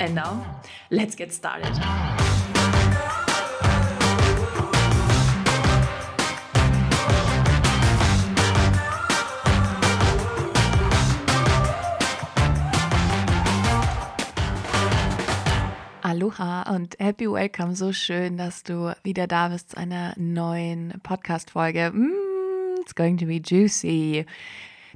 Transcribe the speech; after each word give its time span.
And 0.00 0.14
now, 0.14 0.44
let's 0.90 1.16
get 1.16 1.32
started. 1.32 1.72
Aloha 16.02 16.62
und 16.72 16.96
happy 17.00 17.26
welcome. 17.26 17.74
So 17.74 17.92
schön, 17.92 18.36
dass 18.36 18.62
du 18.62 18.94
wieder 19.02 19.26
da 19.26 19.48
bist 19.48 19.70
zu 19.70 19.78
einer 19.78 20.14
neuen 20.16 20.94
Podcast-Folge. 21.02 21.90
Mm, 21.92 22.80
it's 22.80 22.94
going 22.94 23.16
to 23.18 23.26
be 23.26 23.40
juicy. 23.44 24.26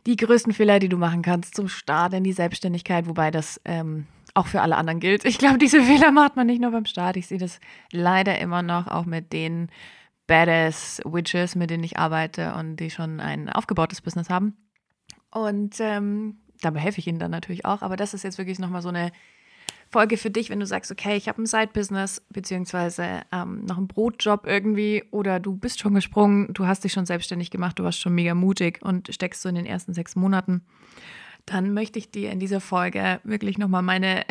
Die 0.07 0.17
größten 0.17 0.53
Fehler, 0.53 0.79
die 0.79 0.89
du 0.89 0.97
machen 0.97 1.23
kannst 1.23 1.57
zum 1.57 1.67
Start 1.67 2.15
in 2.15 2.23
die 2.23 2.33
Selbstständigkeit, 2.33 3.09
wobei 3.09 3.33
das 3.33 3.61
ähm, 3.65 4.07
auch 4.35 4.47
für 4.47 4.63
alle 4.63 4.77
anderen 4.77 5.01
gilt. 5.01 5.25
Ich 5.25 5.39
glaube, 5.39 5.59
diese 5.59 5.83
Fehler 5.83 6.11
macht 6.13 6.37
man 6.37 6.47
nicht 6.47 6.61
nur 6.61 6.71
beim 6.71 6.87
Start. 6.87 7.17
Ich 7.17 7.27
sehe 7.27 7.39
das 7.39 7.61
leider 7.91 8.39
immer 8.39 8.63
noch 8.63 8.87
auch 8.89 9.05
mit 9.05 9.33
den 9.33 9.69
Badass 10.27 11.01
Witches, 11.05 11.55
mit 11.55 11.71
denen 11.71 11.85
ich 11.85 11.99
arbeite 11.99 12.55
und 12.55 12.77
die 12.77 12.91
schon 12.91 13.21
ein 13.21 13.49
aufgebautes 13.49 14.01
Business 14.01 14.31
haben. 14.31 14.57
Und 15.31 15.81
ähm, 15.81 16.39
dabei 16.61 16.81
helfe 16.81 17.01
ich 17.01 17.07
ihnen 17.07 17.19
dann 17.19 17.31
natürlich 17.31 17.65
auch. 17.65 17.83
Aber 17.83 17.97
das 17.97 18.15
ist 18.15 18.23
jetzt 18.23 18.39
wirklich 18.39 18.59
nochmal 18.59 18.83
so 18.83 18.89
eine 18.89 19.13
Folge 19.89 20.17
für 20.17 20.31
dich, 20.31 20.49
wenn 20.49 20.61
du 20.61 20.67
sagst, 20.67 20.91
okay, 20.91 21.17
ich 21.17 21.29
habe 21.29 21.43
ein 21.43 21.47
Side-Business 21.47 22.23
beziehungsweise 22.31 23.23
ähm, 23.31 23.65
noch 23.67 23.77
einen 23.77 23.89
Brotjob 23.89 24.47
irgendwie 24.47 25.05
oder 25.11 25.39
du 25.39 25.55
bist 25.55 25.81
schon 25.81 25.95
gesprungen, 25.95 26.49
du 26.55 26.67
hast 26.67 26.83
dich 26.85 26.95
schon 26.95 27.05
selbstständig 27.05 27.51
gemacht, 27.51 27.79
du 27.79 27.85
warst 27.85 28.01
schon 28.01 28.15
mega 28.15 28.35
mutig 28.35 28.81
und 28.83 29.13
steckst 29.13 29.43
so 29.43 29.51
in 29.51 29.55
den 29.55 29.67
ersten 29.67 29.93
sechs 29.93 30.17
Monaten 30.17 30.65
dann 31.47 31.75
möchte 31.75 31.99
ich 31.99 32.11
dir 32.11 32.31
in 32.31 32.39
dieser 32.39 32.61
Folge 32.61 33.21
wirklich 33.25 33.59
nochmal 33.59 33.83
meine, 33.83 34.25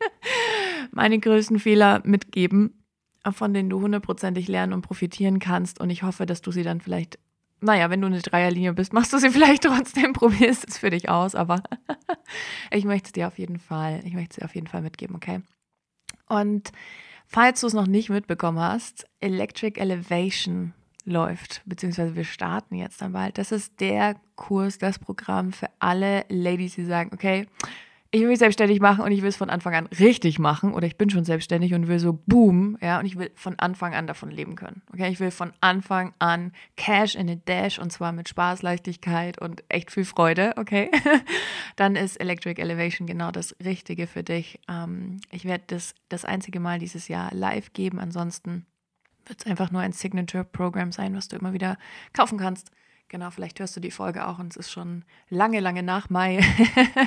meine 0.90 1.18
größten 1.18 1.58
Fehler 1.58 2.02
mitgeben, 2.04 2.84
von 3.30 3.54
denen 3.54 3.70
du 3.70 3.80
hundertprozentig 3.80 4.48
lernen 4.48 4.72
und 4.72 4.82
profitieren 4.82 5.38
kannst. 5.38 5.80
Und 5.80 5.90
ich 5.90 6.02
hoffe, 6.02 6.26
dass 6.26 6.42
du 6.42 6.52
sie 6.52 6.62
dann 6.62 6.80
vielleicht, 6.80 7.18
naja, 7.60 7.90
wenn 7.90 8.00
du 8.00 8.06
eine 8.06 8.20
Dreierlinie 8.20 8.74
bist, 8.74 8.92
machst 8.92 9.12
du 9.12 9.18
sie 9.18 9.30
vielleicht 9.32 9.64
trotzdem, 9.64 10.12
probierst 10.12 10.68
es 10.68 10.78
für 10.78 10.90
dich 10.90 11.08
aus, 11.08 11.34
aber 11.34 11.62
ich 12.70 12.84
möchte 12.84 13.12
dir 13.12 13.26
auf 13.26 13.38
jeden 13.38 13.58
Fall, 13.58 14.02
ich 14.04 14.14
möchte 14.14 14.32
es 14.32 14.36
dir 14.36 14.44
auf 14.44 14.54
jeden 14.54 14.66
Fall 14.66 14.82
mitgeben, 14.82 15.16
okay? 15.16 15.40
Und 16.28 16.72
falls 17.26 17.60
du 17.60 17.66
es 17.66 17.72
noch 17.72 17.86
nicht 17.86 18.10
mitbekommen 18.10 18.58
hast, 18.58 19.06
Electric 19.20 19.80
Elevation 19.80 20.74
läuft, 21.06 21.62
beziehungsweise 21.64 22.14
wir 22.14 22.24
starten 22.24 22.74
jetzt 22.74 23.00
dann 23.00 23.12
bald. 23.12 23.38
Das 23.38 23.52
ist 23.52 23.80
der 23.80 24.16
Kurs, 24.34 24.78
das 24.78 24.98
Programm 24.98 25.52
für 25.52 25.68
alle 25.78 26.24
Ladies, 26.28 26.74
die 26.74 26.84
sagen, 26.84 27.10
okay, 27.14 27.46
ich 28.10 28.20
will 28.20 28.28
mich 28.28 28.38
selbstständig 28.38 28.80
machen 28.80 29.04
und 29.04 29.12
ich 29.12 29.22
will 29.22 29.28
es 29.28 29.36
von 29.36 29.50
Anfang 29.50 29.74
an 29.74 29.86
richtig 29.98 30.38
machen 30.38 30.72
oder 30.72 30.86
ich 30.86 30.96
bin 30.96 31.10
schon 31.10 31.24
selbstständig 31.24 31.74
und 31.74 31.88
will 31.88 31.98
so 31.98 32.18
boom, 32.26 32.78
ja, 32.80 32.98
und 32.98 33.06
ich 33.06 33.18
will 33.18 33.30
von 33.34 33.58
Anfang 33.58 33.94
an 33.94 34.06
davon 34.06 34.30
leben 34.30 34.54
können. 34.56 34.82
Okay, 34.92 35.10
ich 35.10 35.20
will 35.20 35.30
von 35.30 35.52
Anfang 35.60 36.14
an 36.18 36.52
Cash 36.76 37.14
in 37.14 37.28
a 37.28 37.34
Dash 37.34 37.78
und 37.78 37.92
zwar 37.92 38.12
mit 38.12 38.28
Spaß, 38.28 38.62
Leichtigkeit 38.62 39.40
und 39.40 39.64
echt 39.68 39.90
viel 39.90 40.04
Freude, 40.04 40.54
okay? 40.56 40.90
Dann 41.76 41.96
ist 41.96 42.16
Electric 42.16 42.60
Elevation 42.60 43.06
genau 43.06 43.32
das 43.32 43.54
Richtige 43.62 44.06
für 44.06 44.22
dich. 44.22 44.60
Ähm, 44.68 45.20
ich 45.30 45.44
werde 45.44 45.64
das 45.66 45.94
das 46.08 46.24
einzige 46.24 46.60
Mal 46.60 46.78
dieses 46.78 47.08
Jahr 47.08 47.34
live 47.34 47.72
geben, 47.72 47.98
ansonsten 47.98 48.66
wird 49.26 49.40
es 49.40 49.46
einfach 49.46 49.70
nur 49.70 49.80
ein 49.80 49.92
Signature-Programm 49.92 50.92
sein, 50.92 51.14
was 51.14 51.28
du 51.28 51.36
immer 51.36 51.52
wieder 51.52 51.78
kaufen 52.12 52.38
kannst. 52.38 52.70
Genau, 53.08 53.30
vielleicht 53.30 53.60
hörst 53.60 53.76
du 53.76 53.80
die 53.80 53.92
Folge 53.92 54.26
auch 54.26 54.38
und 54.38 54.52
es 54.52 54.56
ist 54.56 54.72
schon 54.72 55.04
lange, 55.28 55.60
lange 55.60 55.82
nach 55.82 56.10
Mai. 56.10 56.40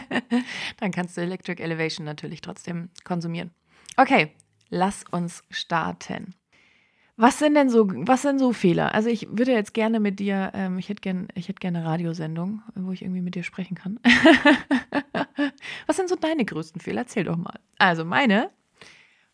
Dann 0.78 0.92
kannst 0.92 1.18
du 1.18 1.22
Electric 1.22 1.62
Elevation 1.62 2.06
natürlich 2.06 2.42
trotzdem 2.42 2.90
konsumieren. 3.04 3.52
Okay, 3.98 4.32
lass 4.70 5.04
uns 5.12 5.44
starten. 5.50 6.36
Was 7.18 7.38
sind 7.38 7.56
denn 7.56 7.70
so, 7.70 7.86
was 7.90 8.22
sind 8.22 8.40
so 8.40 8.54
Fehler? 8.54 8.96
Also 8.96 9.10
ich 9.10 9.28
würde 9.30 9.52
jetzt 9.52 9.74
gerne 9.74 10.00
mit 10.00 10.20
dir, 10.20 10.52
ähm, 10.54 10.78
ich 10.78 10.88
hätte 10.88 11.02
gerne, 11.02 11.28
ich 11.36 11.50
hätte 11.50 11.60
gerne 11.60 11.80
eine 11.80 11.88
Radiosendung, 11.88 12.62
wo 12.76 12.94
ich 12.94 13.02
irgendwie 13.02 13.20
mit 13.20 13.36
dir 13.36 13.44
sprechen 13.44 13.76
kann. 13.76 14.00
was 15.86 15.98
sind 15.98 16.08
so 16.08 16.16
deine 16.16 16.46
größten 16.46 16.80
Fehler? 16.80 17.02
Erzähl 17.02 17.26
doch 17.26 17.36
mal. 17.36 17.60
Also 17.78 18.06
meine 18.06 18.52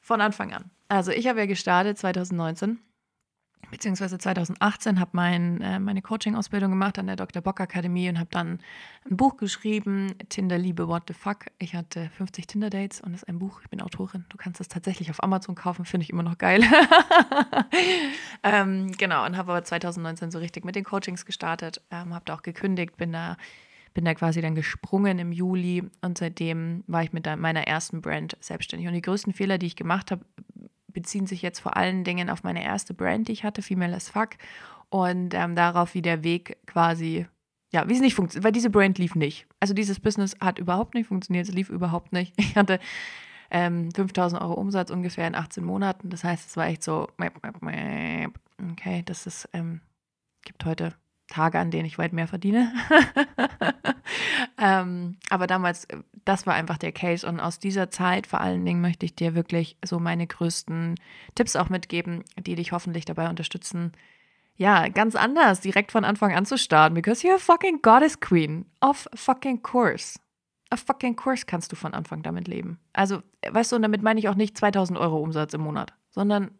von 0.06 0.22
Anfang 0.22 0.54
an. 0.54 0.70
Also 0.88 1.12
ich 1.12 1.28
habe 1.28 1.40
ja 1.40 1.46
gestartet 1.48 1.98
2019 1.98 2.80
beziehungsweise 3.72 4.20
2018 4.20 5.00
habe 5.00 5.10
mein, 5.14 5.60
äh, 5.60 5.80
meine 5.80 6.04
Coaching-Ausbildung 6.04 6.70
gemacht 6.70 7.00
an 7.00 7.08
der 7.08 7.16
Dr. 7.16 7.42
Bock 7.42 7.60
Akademie 7.60 8.08
und 8.08 8.20
habe 8.20 8.30
dann 8.32 8.60
ein 9.10 9.18
Buch 9.18 9.38
geschrieben, 9.38 10.14
Tinder 10.30 10.60
Liebe 10.60 10.88
What 10.88 11.06
the 11.08 11.16
Fuck. 11.16 11.46
Ich 11.58 11.74
hatte 11.74 12.12
50 12.18 12.46
Tinder-Dates 12.46 13.02
und 13.02 13.14
das 13.14 13.24
ist 13.24 13.28
ein 13.28 13.40
Buch. 13.40 13.62
Ich 13.64 13.70
bin 13.70 13.82
Autorin. 13.82 14.26
Du 14.30 14.38
kannst 14.38 14.60
das 14.60 14.68
tatsächlich 14.68 15.10
auf 15.10 15.24
Amazon 15.24 15.56
kaufen, 15.56 15.86
finde 15.86 16.04
ich 16.04 16.12
immer 16.12 16.22
noch 16.22 16.38
geil. 16.38 16.62
ähm, 18.44 18.92
genau, 18.92 19.26
und 19.26 19.36
habe 19.36 19.52
aber 19.52 19.64
2019 19.64 20.30
so 20.30 20.38
richtig 20.38 20.64
mit 20.64 20.76
den 20.76 20.84
Coachings 20.84 21.26
gestartet, 21.26 21.82
ähm, 21.90 22.14
habe 22.14 22.26
da 22.26 22.36
auch 22.36 22.44
gekündigt, 22.44 22.98
bin 22.98 23.12
da 23.12 23.38
bin 23.96 24.06
da 24.06 24.14
quasi 24.14 24.42
dann 24.42 24.56
gesprungen 24.56 25.18
im 25.20 25.32
Juli 25.32 25.84
und 26.02 26.18
seitdem 26.18 26.84
war 26.86 27.02
ich 27.02 27.14
mit 27.14 27.26
meiner 27.38 27.66
ersten 27.66 28.02
Brand 28.02 28.38
selbstständig. 28.42 28.88
Und 28.88 28.94
die 28.94 29.02
größten 29.02 29.34
Fehler, 29.34 29.58
die 29.58 29.68
ich 29.68 29.78
gemacht 29.78 30.12
habe, 30.12 30.24
beziehen 30.90 31.26
sich 31.28 31.42
jetzt 31.42 31.60
vor 31.60 31.78
allen 31.78 32.04
Dingen 32.04 32.30
auf 32.30 32.44
meine 32.44 32.64
erste 32.64 32.94
Brand, 32.94 33.30
die 33.30 33.32
ich 33.32 33.46
hatte, 33.46 33.62
Female 33.62 33.96
as 33.96 34.10
Fuck. 34.10 34.32
Und 34.90 35.34
ähm, 35.34 35.56
darauf, 35.56 35.94
wie 35.94 36.02
der 36.02 36.24
Weg 36.24 36.58
quasi, 36.68 37.26
ja, 37.72 37.88
wie 37.88 37.94
es 37.94 38.02
nicht 38.02 38.16
funktioniert, 38.16 38.44
weil 38.44 38.52
diese 38.52 38.70
Brand 38.70 38.98
lief 38.98 39.16
nicht. 39.16 39.48
Also 39.62 39.74
dieses 39.74 40.02
Business 40.02 40.36
hat 40.42 40.60
überhaupt 40.60 40.94
nicht 40.94 41.08
funktioniert, 41.08 41.48
es 41.48 41.56
lief 41.56 41.70
überhaupt 41.70 42.12
nicht. 42.12 42.34
Ich 42.38 42.58
hatte 42.58 42.80
ähm, 43.50 43.92
5000 43.94 44.42
Euro 44.42 44.56
Umsatz 44.56 44.92
ungefähr 44.92 45.28
in 45.28 45.36
18 45.36 45.64
Monaten. 45.64 46.10
Das 46.10 46.26
heißt, 46.26 46.50
es 46.50 46.58
war 46.58 46.68
echt 46.68 46.84
so, 46.84 47.08
okay, 48.72 49.04
das 49.06 49.26
ist, 49.26 49.48
ähm, 49.54 49.80
gibt 50.44 50.66
heute 50.66 50.96
Tage, 51.28 51.60
an 51.60 51.72
denen 51.72 51.86
ich 51.86 51.98
weit 51.98 52.14
mehr 52.14 52.28
verdiene. 52.28 52.72
ähm, 54.58 55.18
aber 55.30 55.48
damals, 55.48 55.88
das 56.24 56.46
war 56.46 56.54
einfach 56.54 56.78
der 56.78 56.92
Case. 56.92 57.28
Und 57.28 57.40
aus 57.40 57.60
dieser 57.60 57.90
Zeit 57.90 58.28
vor 58.28 58.42
allen 58.42 58.66
Dingen 58.66 58.82
möchte 58.82 59.06
ich 59.06 59.16
dir 59.16 59.36
wirklich 59.36 59.78
so 59.84 60.00
meine 60.00 60.28
größten 60.28 60.96
Tipps 61.34 61.56
auch 61.56 61.70
mitgeben, 61.70 62.24
die 62.38 62.56
dich 62.56 62.72
hoffentlich 62.72 63.06
dabei 63.06 63.30
unterstützen, 63.30 63.94
ja, 64.58 64.88
ganz 64.88 65.16
anders 65.16 65.60
direkt 65.60 65.92
von 65.92 66.06
Anfang 66.06 66.34
an 66.34 66.46
zu 66.46 66.58
starten. 66.58 66.96
Because 66.96 67.28
you're 67.28 67.36
a 67.36 67.40
fucking 67.40 67.82
goddess 67.82 68.20
queen 68.20 68.66
of 68.82 69.08
fucking 69.14 69.62
course. 69.62 70.20
A 70.70 70.78
fucking 70.78 71.16
course 71.16 71.46
kannst 71.46 71.72
du 71.72 71.76
von 71.76 71.94
Anfang 71.94 72.24
damit 72.24 72.48
leben. 72.48 72.80
Also, 72.94 73.22
weißt 73.50 73.72
du, 73.72 73.76
und 73.76 73.82
damit 73.82 74.02
meine 74.02 74.20
ich 74.20 74.30
auch 74.30 74.36
nicht 74.36 74.58
2000 74.58 74.98
Euro 74.98 75.18
Umsatz 75.20 75.54
im 75.54 75.62
Monat, 75.62 75.94
sondern 76.10 76.52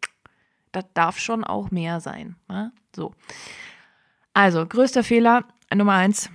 das 0.72 0.84
darf 0.94 1.18
schon 1.18 1.42
auch 1.42 1.70
mehr 1.70 2.00
sein. 2.00 2.36
Ne? 2.48 2.72
So. 2.94 3.14
Also, 4.36 4.66
größter 4.66 5.02
Fehler 5.02 5.46
Nummer 5.74 5.94
eins. 5.94 6.28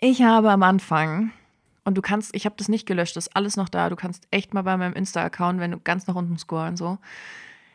Ich 0.00 0.20
habe 0.22 0.50
am 0.50 0.64
Anfang, 0.64 1.30
und 1.84 1.96
du 1.96 2.02
kannst, 2.02 2.34
ich 2.34 2.44
habe 2.44 2.56
das 2.58 2.68
nicht 2.68 2.86
gelöscht, 2.86 3.14
das 3.14 3.28
ist 3.28 3.36
alles 3.36 3.56
noch 3.56 3.68
da. 3.68 3.88
Du 3.88 3.94
kannst 3.94 4.26
echt 4.32 4.52
mal 4.52 4.62
bei 4.62 4.76
meinem 4.76 4.94
Insta-Account, 4.94 5.60
wenn 5.60 5.70
du 5.70 5.78
ganz 5.78 6.08
nach 6.08 6.16
unten 6.16 6.36
scrollen, 6.38 6.76
so. 6.76 6.98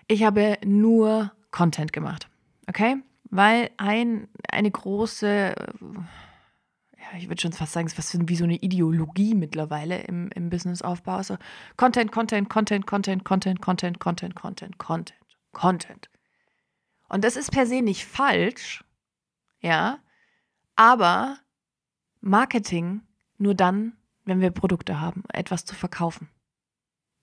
Ich 0.09 0.25
habe 0.25 0.57
nur 0.65 1.31
Content 1.51 1.93
gemacht. 1.93 2.27
Okay? 2.67 2.97
Weil 3.29 3.69
ein, 3.77 4.27
eine 4.51 4.69
große, 4.69 5.55
ja, 5.55 7.17
ich 7.17 7.29
würde 7.29 7.41
schon 7.41 7.53
fast 7.53 7.71
sagen, 7.71 7.87
es 7.87 7.97
ist 7.97 8.27
wie 8.27 8.35
so 8.35 8.43
eine 8.43 8.57
Ideologie 8.57 9.35
mittlerweile 9.35 10.01
im, 10.01 10.31
im 10.35 10.49
Businessaufbau. 10.49 11.13
Also 11.13 11.37
Content, 11.77 12.11
Content, 12.11 12.49
Content, 12.49 12.85
Content, 12.85 13.23
Content, 13.23 13.61
Content, 13.61 14.01
Content, 14.01 14.35
Content, 14.35 14.77
Content, 14.77 15.13
Content. 15.53 16.09
Und 17.07 17.23
das 17.23 17.37
ist 17.37 17.53
per 17.53 17.65
se 17.65 17.81
nicht 17.81 18.03
falsch, 18.03 18.83
ja. 19.63 19.99
Aber 20.75 21.37
Marketing 22.21 23.01
nur 23.37 23.55
dann, 23.55 23.93
wenn 24.25 24.41
wir 24.41 24.51
Produkte 24.51 25.01
haben, 25.01 25.23
etwas 25.33 25.65
zu 25.65 25.75
verkaufen. 25.75 26.29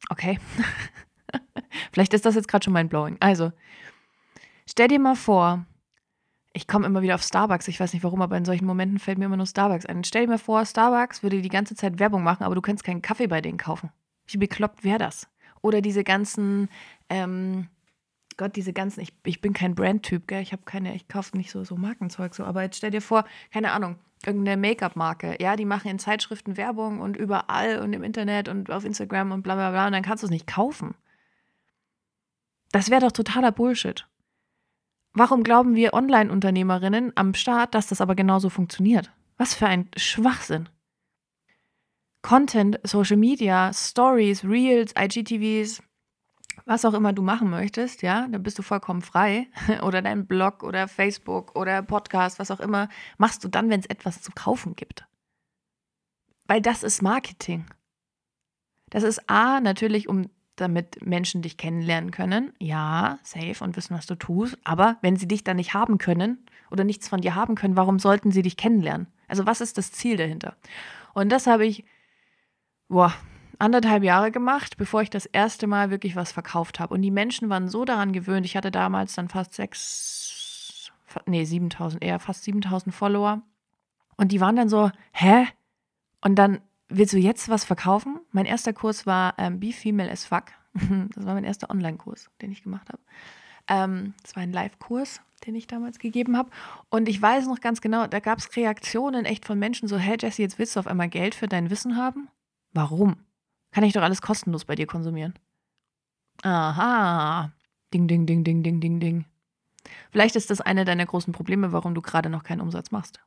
Okay? 0.09 0.39
Vielleicht 1.93 2.15
ist 2.15 2.25
das 2.27 2.35
jetzt 2.35 2.49
gerade 2.49 2.65
schon 2.65 2.73
mein 2.73 2.89
Blowing. 2.89 3.17
Also, 3.21 3.53
stell 4.69 4.89
dir 4.89 4.99
mal 4.99 5.17
vor, 5.17 5.65
ich 6.53 6.67
komme 6.67 6.87
immer 6.87 7.03
wieder 7.03 7.15
auf 7.15 7.23
Starbucks, 7.23 7.69
ich 7.69 7.79
weiß 7.79 7.93
nicht 7.93 8.03
warum, 8.03 8.23
aber 8.23 8.37
in 8.37 8.45
solchen 8.45 8.67
Momenten 8.67 8.99
fällt 8.99 9.19
mir 9.19 9.27
immer 9.27 9.37
nur 9.37 9.47
Starbucks 9.47 9.87
ein. 9.87 10.05
Stell 10.05 10.23
dir 10.23 10.33
mal 10.33 10.39
vor, 10.39 10.65
Starbucks 10.67 11.23
würde 11.23 11.43
die 11.43 11.49
ganze 11.49 11.75
Zeit 11.75 11.99
Werbung 11.99 12.23
machen, 12.23 12.45
aber 12.45 12.55
du 12.55 12.61
kannst 12.61 12.85
keinen 12.85 13.03
Kaffee 13.03 13.29
bei 13.29 13.41
denen 13.41 13.59
kaufen. 13.59 13.91
Wie 14.27 14.39
bekloppt 14.39 14.85
wäre 14.85 14.99
das? 14.99 15.29
Oder 15.63 15.81
diese 15.81 16.05
ganzen, 16.05 16.69
ähm, 17.09 17.69
Gott, 18.41 18.57
diese 18.57 18.73
ganzen, 18.73 19.03
ich, 19.03 19.13
ich 19.25 19.43
bin 19.43 19.53
kein 19.53 19.75
Brandtyp, 19.75 20.27
gell? 20.27 20.41
Ich 20.41 20.53
habe 20.53 20.63
keine, 20.65 20.95
ich 20.95 21.09
kaufe 21.09 21.37
nicht 21.37 21.51
so, 21.51 21.63
so 21.63 21.77
Markenzeug 21.77 22.35
so, 22.35 22.43
aber 22.43 22.63
jetzt 22.63 22.79
stell 22.79 22.91
dir 22.91 23.03
vor, 23.03 23.27
keine 23.53 23.73
Ahnung, 23.73 23.99
irgendeine 24.25 24.59
Make-up-Marke, 24.59 25.37
ja, 25.39 25.57
die 25.57 25.67
machen 25.67 25.91
in 25.91 25.99
Zeitschriften 25.99 26.57
Werbung 26.57 27.01
und 27.01 27.19
überall 27.19 27.81
und 27.81 27.93
im 27.93 28.03
Internet 28.03 28.49
und 28.49 28.71
auf 28.71 28.87
Instagram 28.87 29.33
und 29.33 29.43
bla 29.43 29.57
bla 29.57 29.73
bla 29.73 29.89
und 29.89 29.93
dann 29.93 30.03
kannst 30.03 30.23
du 30.23 30.27
es 30.27 30.31
nicht 30.31 30.47
kaufen. 30.47 30.95
Das 32.73 32.89
wäre 32.89 33.03
doch 33.03 33.13
totaler 33.13 33.53
Bullshit. 33.53 34.09
Warum 35.13 35.43
glauben 35.43 35.75
wir 35.75 35.93
Online-Unternehmerinnen 35.93 37.13
am 37.17 37.35
Start, 37.35 37.75
dass 37.75 37.89
das 37.89 38.01
aber 38.01 38.15
genauso 38.15 38.49
funktioniert? 38.49 39.13
Was 39.37 39.53
für 39.53 39.67
ein 39.67 39.91
Schwachsinn. 39.99 40.71
Content, 42.23 42.81
Social 42.85 43.19
Media, 43.19 43.71
Stories, 43.75 44.45
Reels, 44.45 44.95
IGTVs, 44.99 45.83
was 46.65 46.85
auch 46.85 46.95
immer 46.95 47.12
du 47.12 47.23
machen 47.23 47.51
möchtest, 47.51 48.03
ja, 48.03 48.27
da 48.29 48.39
bist 48.39 48.59
du 48.59 48.62
vollkommen 48.62 49.03
frei. 49.03 49.49
Oder 49.83 50.03
dein 50.03 50.27
Blog 50.27 50.62
oder 50.62 50.89
Facebook 50.89 51.57
oder 51.57 51.83
Podcast, 51.83 52.39
was 52.39 52.51
auch 52.51 52.61
immer, 52.61 52.89
machst 53.19 53.43
du 53.45 53.49
dann, 53.49 53.71
wenn 53.71 53.81
es 53.81 53.87
etwas 53.87 54.23
zu 54.23 54.33
kaufen 54.33 54.77
gibt. 54.77 55.07
Weil 56.47 56.61
das 56.61 56.83
ist 56.83 57.03
Marketing. 57.03 57.65
Das 58.91 59.03
ist 59.03 59.31
A, 59.31 59.61
natürlich, 59.61 60.09
um 60.09 60.29
damit 60.57 61.05
Menschen 61.05 61.43
dich 61.43 61.57
kennenlernen 61.57 62.11
können. 62.11 62.53
Ja, 62.59 63.19
safe 63.23 63.65
und 63.65 63.77
wissen, 63.77 63.97
was 63.97 64.06
du 64.06 64.15
tust. 64.15 64.59
Aber 64.65 64.99
wenn 65.01 65.17
sie 65.17 65.29
dich 65.29 65.45
dann 65.45 65.56
nicht 65.56 65.75
haben 65.75 65.99
können 65.99 66.45
oder 66.71 66.85
nichts 66.85 67.09
von 67.09 67.21
dir 67.21 67.35
haben 67.35 67.55
können, 67.55 67.77
warum 67.77 67.99
sollten 67.99 68.31
sie 68.31 68.43
dich 68.43 68.56
kennenlernen? 68.56 69.06
Also 69.29 69.47
was 69.47 69.61
ist 69.61 69.79
das 69.79 69.93
Ziel 69.93 70.17
dahinter? 70.17 70.56
Und 71.15 71.31
das 71.31 71.47
habe 71.47 71.65
ich, 71.65 71.85
boah, 72.89 73.15
anderthalb 73.61 74.03
Jahre 74.03 74.31
gemacht, 74.31 74.77
bevor 74.77 75.03
ich 75.03 75.11
das 75.11 75.27
erste 75.27 75.67
Mal 75.67 75.91
wirklich 75.91 76.17
was 76.17 76.33
verkauft 76.33 76.81
habe. 76.81 76.95
Und 76.95 77.03
die 77.03 77.11
Menschen 77.11 77.49
waren 77.49 77.69
so 77.69 77.85
daran 77.85 78.12
gewöhnt. 78.12 78.47
Ich 78.47 78.57
hatte 78.57 78.71
damals 78.71 79.15
dann 79.15 79.29
fast 79.29 79.55
sechs, 79.55 80.91
nee, 81.27 81.45
7000, 81.45 82.03
eher 82.03 82.19
fast 82.19 82.45
7000 82.45 82.95
Follower. 82.95 83.43
Und 84.17 84.33
die 84.33 84.41
waren 84.41 84.57
dann 84.57 84.69
so, 84.69 84.91
hä? 85.12 85.47
Und 86.21 86.37
dann 86.37 86.61
willst 86.89 87.12
du 87.12 87.19
jetzt 87.19 87.49
was 87.49 87.65
verkaufen? 87.65 88.21
Mein 88.33 88.47
erster 88.47 88.73
Kurs 88.73 89.07
war 89.07 89.35
ähm, 89.39 89.61
Be 89.61 89.73
Female 89.73 90.11
as 90.11 90.25
Fuck. 90.25 90.45
Das 91.15 91.27
war 91.27 91.35
mein 91.35 91.45
erster 91.45 91.71
Online-Kurs, 91.71 92.31
den 92.41 92.53
ich 92.53 92.63
gemacht 92.63 92.89
habe. 92.89 93.03
Ähm, 93.69 94.15
das 94.23 94.37
war 94.37 94.43
ein 94.43 94.53
Live-Kurs, 94.53 95.21
den 95.47 95.55
ich 95.55 95.67
damals 95.67 95.99
gegeben 95.99 96.37
habe. 96.37 96.51
Und 96.91 97.09
ich 97.09 97.21
weiß 97.21 97.47
noch 97.47 97.61
ganz 97.61 97.81
genau, 97.81 98.06
da 98.06 98.21
gab 98.21 98.39
es 98.39 98.56
Reaktionen 98.56 99.25
echt 99.25 99.45
von 99.45 99.59
Menschen 99.59 99.89
so, 99.89 99.97
hey 99.97 100.17
Jesse, 100.21 100.43
jetzt 100.43 100.59
willst 100.59 100.77
du 100.77 100.81
auf 100.81 100.87
einmal 100.87 101.09
Geld 101.09 101.35
für 101.35 101.49
dein 101.49 101.71
Wissen 101.71 101.97
haben? 101.97 102.29
Warum? 102.73 103.17
Kann 103.72 103.84
ich 103.84 103.93
doch 103.93 104.02
alles 104.02 104.22
kostenlos 104.22 104.64
bei 104.64 104.75
dir 104.75 104.87
konsumieren. 104.87 105.34
Aha. 106.43 107.52
Ding, 107.93 108.08
ding, 108.08 108.26
ding, 108.26 108.44
ding, 108.44 108.62
ding, 108.62 108.81
ding, 108.81 109.00
ding. 109.00 109.25
Vielleicht 110.11 110.37
ist 110.37 110.50
das 110.50 110.61
eine 110.61 110.84
deiner 110.84 111.06
großen 111.06 111.32
Probleme, 111.32 111.72
warum 111.72 111.94
du 111.94 112.02
gerade 112.02 112.31
noch 112.31 112.43
keinen 112.43 112.61
Umsatz 112.61 112.90
machst. 112.90 113.20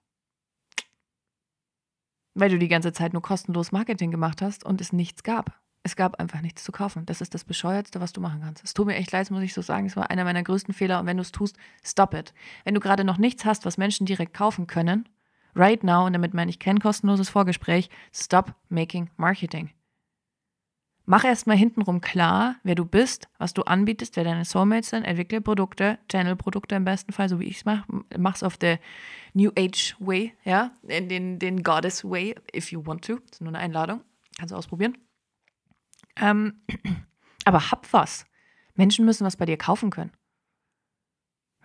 Weil 2.34 2.50
du 2.50 2.58
die 2.58 2.68
ganze 2.68 2.94
Zeit 2.94 3.14
nur 3.14 3.22
kostenlos 3.22 3.72
Marketing 3.72 4.12
gemacht 4.12 4.42
hast 4.42 4.66
und 4.66 4.82
es 4.82 4.92
nichts 4.92 5.24
gab. 5.24 5.60
Es 5.84 5.96
gab 5.96 6.20
einfach 6.20 6.42
nichts 6.42 6.64
zu 6.64 6.72
kaufen. 6.72 7.06
Das 7.06 7.20
ist 7.20 7.34
das 7.34 7.44
Bescheuertste, 7.44 8.00
was 8.00 8.14
du 8.14 8.22
machen 8.22 8.42
kannst. 8.42 8.64
Es 8.64 8.74
tut 8.74 8.88
mir 8.88 8.96
echt 8.96 9.12
leid, 9.12 9.30
muss 9.32 9.44
ich 9.44 9.54
so 9.54 9.62
sagen. 9.62 9.86
Es 9.86 9.98
war 9.98 10.10
einer 10.10 10.24
meiner 10.24 10.42
größten 10.42 10.74
Fehler. 10.74 11.00
Und 11.00 11.06
wenn 11.06 11.18
du 11.18 11.22
es 11.22 11.34
tust, 11.34 11.58
stop 11.84 12.14
it. 12.14 12.34
Wenn 12.64 12.74
du 12.74 12.80
gerade 12.80 13.04
noch 13.04 13.18
nichts 13.18 13.44
hast, 13.44 13.66
was 13.66 13.78
Menschen 13.78 14.06
direkt 14.06 14.34
kaufen 14.34 14.66
können, 14.66 15.10
right 15.56 15.84
now, 15.84 16.06
und 16.06 16.14
damit 16.14 16.34
meine 16.34 16.50
ich 16.50 16.60
kein 16.60 16.80
kostenloses 16.80 17.30
Vorgespräch, 17.30 17.90
stop 18.14 18.56
making 18.70 19.10
marketing. 19.18 19.72
Mach 21.06 21.26
erstmal 21.26 21.58
hintenrum 21.58 22.00
klar, 22.00 22.56
wer 22.64 22.76
du 22.76 22.86
bist, 22.86 23.28
was 23.38 23.54
du 23.54 23.64
anbietest, 23.64 24.16
wer 24.16 24.24
deine 24.24 24.46
Soulmates 24.46 24.90
sind, 24.90 25.04
entwickle 25.04 25.42
Produkte, 25.42 26.00
Channel-Produkte 26.08 26.76
im 26.76 26.86
besten 26.86 27.12
Fall, 27.12 27.28
so 27.28 27.42
wie 27.42 27.46
ich 27.46 27.58
es 27.58 27.66
mache. 27.66 27.84
Mach's 28.18 28.42
auf 28.42 28.56
der 28.56 28.80
New 29.34 29.52
Age 29.58 29.98
Way, 30.00 30.34
ja, 30.46 30.72
in 30.88 31.10
den, 31.10 31.40
den 31.40 31.62
Goddess 31.62 32.06
Way, 32.06 32.36
if 32.56 32.72
you 32.72 32.86
want 32.86 33.04
to. 33.06 33.16
Das 33.16 33.34
ist 33.34 33.42
nur 33.42 33.50
eine 33.50 33.60
Einladung. 33.60 34.02
Kannst 34.38 34.54
du 34.54 34.56
ausprobieren. 34.56 34.98
Ähm, 36.16 36.62
aber 37.46 37.70
hab 37.72 37.92
was. 37.92 38.26
Menschen 38.76 39.04
müssen 39.04 39.26
was 39.26 39.36
bei 39.36 39.46
dir 39.46 39.58
kaufen 39.58 39.90
können. 39.90 40.12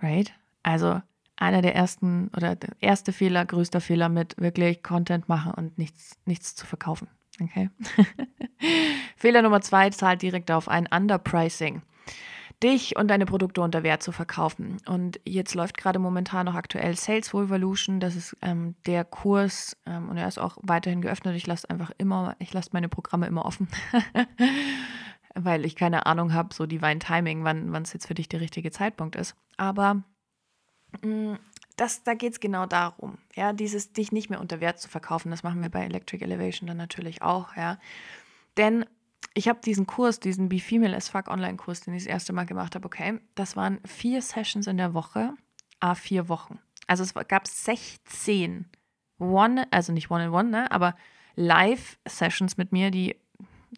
Right? 0.02 0.32
Also 0.64 1.00
einer 1.37 1.62
der 1.62 1.76
ersten 1.76 2.29
oder 2.37 2.56
der 2.56 2.75
erste 2.81 3.12
Fehler, 3.12 3.46
größter 3.46 3.81
Fehler 3.81 4.08
mit 4.08 4.37
wirklich 4.38 4.82
Content 4.82 5.29
machen 5.29 5.52
und 5.52 5.79
nichts, 5.79 6.19
nichts 6.25 6.56
zu 6.56 6.67
verkaufen. 6.67 7.08
Okay. 7.40 7.70
Fehler 9.17 9.43
Nummer 9.43 9.61
zwei 9.61 9.90
zahlt 9.90 10.23
direkt 10.23 10.50
auf 10.50 10.69
ein 10.69 10.87
Underpricing. 10.87 11.82
Dich 12.62 12.96
und 12.96 13.06
deine 13.08 13.25
Produkte 13.25 13.61
unter 13.61 13.85
Wert 13.85 14.02
zu 14.02 14.11
verkaufen. 14.11 14.79
Und 14.87 15.20
jetzt 15.25 15.55
läuft 15.55 15.76
gerade 15.76 16.00
momentan 16.00 16.46
noch 16.46 16.56
aktuell 16.56 16.96
Sales 16.96 17.32
Revolution. 17.32 18.00
Das 18.00 18.17
ist 18.17 18.37
ähm, 18.43 18.75
der 18.85 19.05
Kurs 19.05 19.76
ähm, 19.87 20.08
und 20.08 20.17
er 20.17 20.26
ist 20.26 20.38
auch 20.38 20.56
weiterhin 20.62 21.00
geöffnet. 21.00 21.37
Ich 21.37 21.46
lasse 21.46 21.70
einfach 21.70 21.93
immer, 21.99 22.35
ich 22.40 22.52
lasse 22.52 22.70
meine 22.73 22.88
Programme 22.88 23.29
immer 23.29 23.44
offen, 23.44 23.69
weil 25.37 25.64
ich 25.64 25.76
keine 25.76 26.06
Ahnung 26.06 26.32
habe, 26.32 26.52
so 26.52 26.67
Divine 26.67 26.99
Timing, 26.99 27.44
wann 27.44 27.73
es 27.82 27.93
jetzt 27.93 28.08
für 28.08 28.14
dich 28.14 28.29
der 28.29 28.40
richtige 28.40 28.73
Zeitpunkt 28.73 29.14
ist. 29.14 29.37
Aber 29.56 30.02
mm, 31.02 31.35
das, 31.78 32.02
da 32.02 32.14
geht 32.14 32.32
es 32.32 32.40
genau 32.40 32.66
darum, 32.66 33.19
ja, 33.34 33.52
dieses 33.52 33.92
dich 33.92 34.10
nicht 34.10 34.30
mehr 34.30 34.40
unter 34.40 34.60
Wert 34.60 34.80
zu 34.80 34.88
verkaufen. 34.88 35.30
Das 35.30 35.42
machen 35.44 35.62
wir 35.62 35.69
bei 35.69 35.84
Electric 35.84 36.22
Elevation 36.22 36.66
dann 36.66 36.76
natürlich 36.76 37.22
auch, 37.22 37.56
ja. 37.56 37.78
Denn 38.56 38.84
ich 39.34 39.48
habe 39.48 39.60
diesen 39.64 39.86
Kurs, 39.86 40.19
diesen 40.19 40.48
Be 40.48 40.58
Female 40.58 40.96
as 40.96 41.08
Fuck 41.08 41.28
Online-Kurs, 41.28 41.82
den 41.82 41.94
ich 41.94 42.04
das 42.04 42.12
erste 42.12 42.32
Mal 42.32 42.44
gemacht 42.44 42.75
habe, 42.75 42.84
okay, 42.84 43.20
das 43.36 43.56
waren 43.56 43.78
vier 43.84 44.20
Sessions 44.20 44.66
in 44.66 44.76
der 44.76 44.92
Woche, 44.92 45.34
a 45.78 45.94
vier 45.94 46.28
Wochen. 46.28 46.58
Also 46.88 47.04
es 47.04 47.14
gab 47.14 47.46
16 47.46 48.66
One, 49.19 49.66
also 49.70 49.92
nicht 49.92 50.10
One-in-One, 50.10 50.50
ne, 50.50 50.70
aber 50.72 50.96
Live-Sessions 51.36 52.56
mit 52.56 52.72
mir, 52.72 52.90
die 52.90 53.14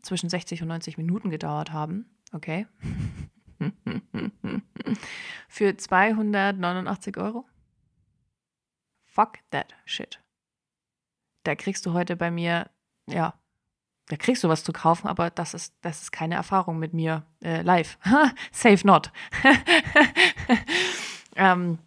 zwischen 0.03 0.31
60 0.31 0.63
und 0.63 0.69
90 0.69 0.97
Minuten 0.97 1.29
gedauert 1.29 1.73
haben, 1.73 2.07
okay. 2.33 2.67
Für 5.49 5.77
289 5.77 7.19
Euro. 7.19 7.45
Fuck 9.21 9.41
that 9.51 9.75
shit. 9.85 10.19
Da 11.45 11.55
kriegst 11.55 11.85
du 11.85 11.93
heute 11.93 12.17
bei 12.17 12.31
mir, 12.31 12.71
ja, 13.07 13.35
da 14.07 14.17
kriegst 14.17 14.43
du 14.43 14.49
was 14.49 14.65
zu 14.65 14.73
kaufen, 14.73 15.09
aber 15.09 15.29
das 15.29 15.53
ist, 15.53 15.75
das 15.83 16.01
ist 16.01 16.11
keine 16.11 16.37
Erfahrung 16.37 16.79
mit 16.79 16.95
mir 16.95 17.27
äh, 17.45 17.61
live. 17.61 17.99
Safe 18.51 18.87
not. 18.87 19.13
ähm, 21.37 21.79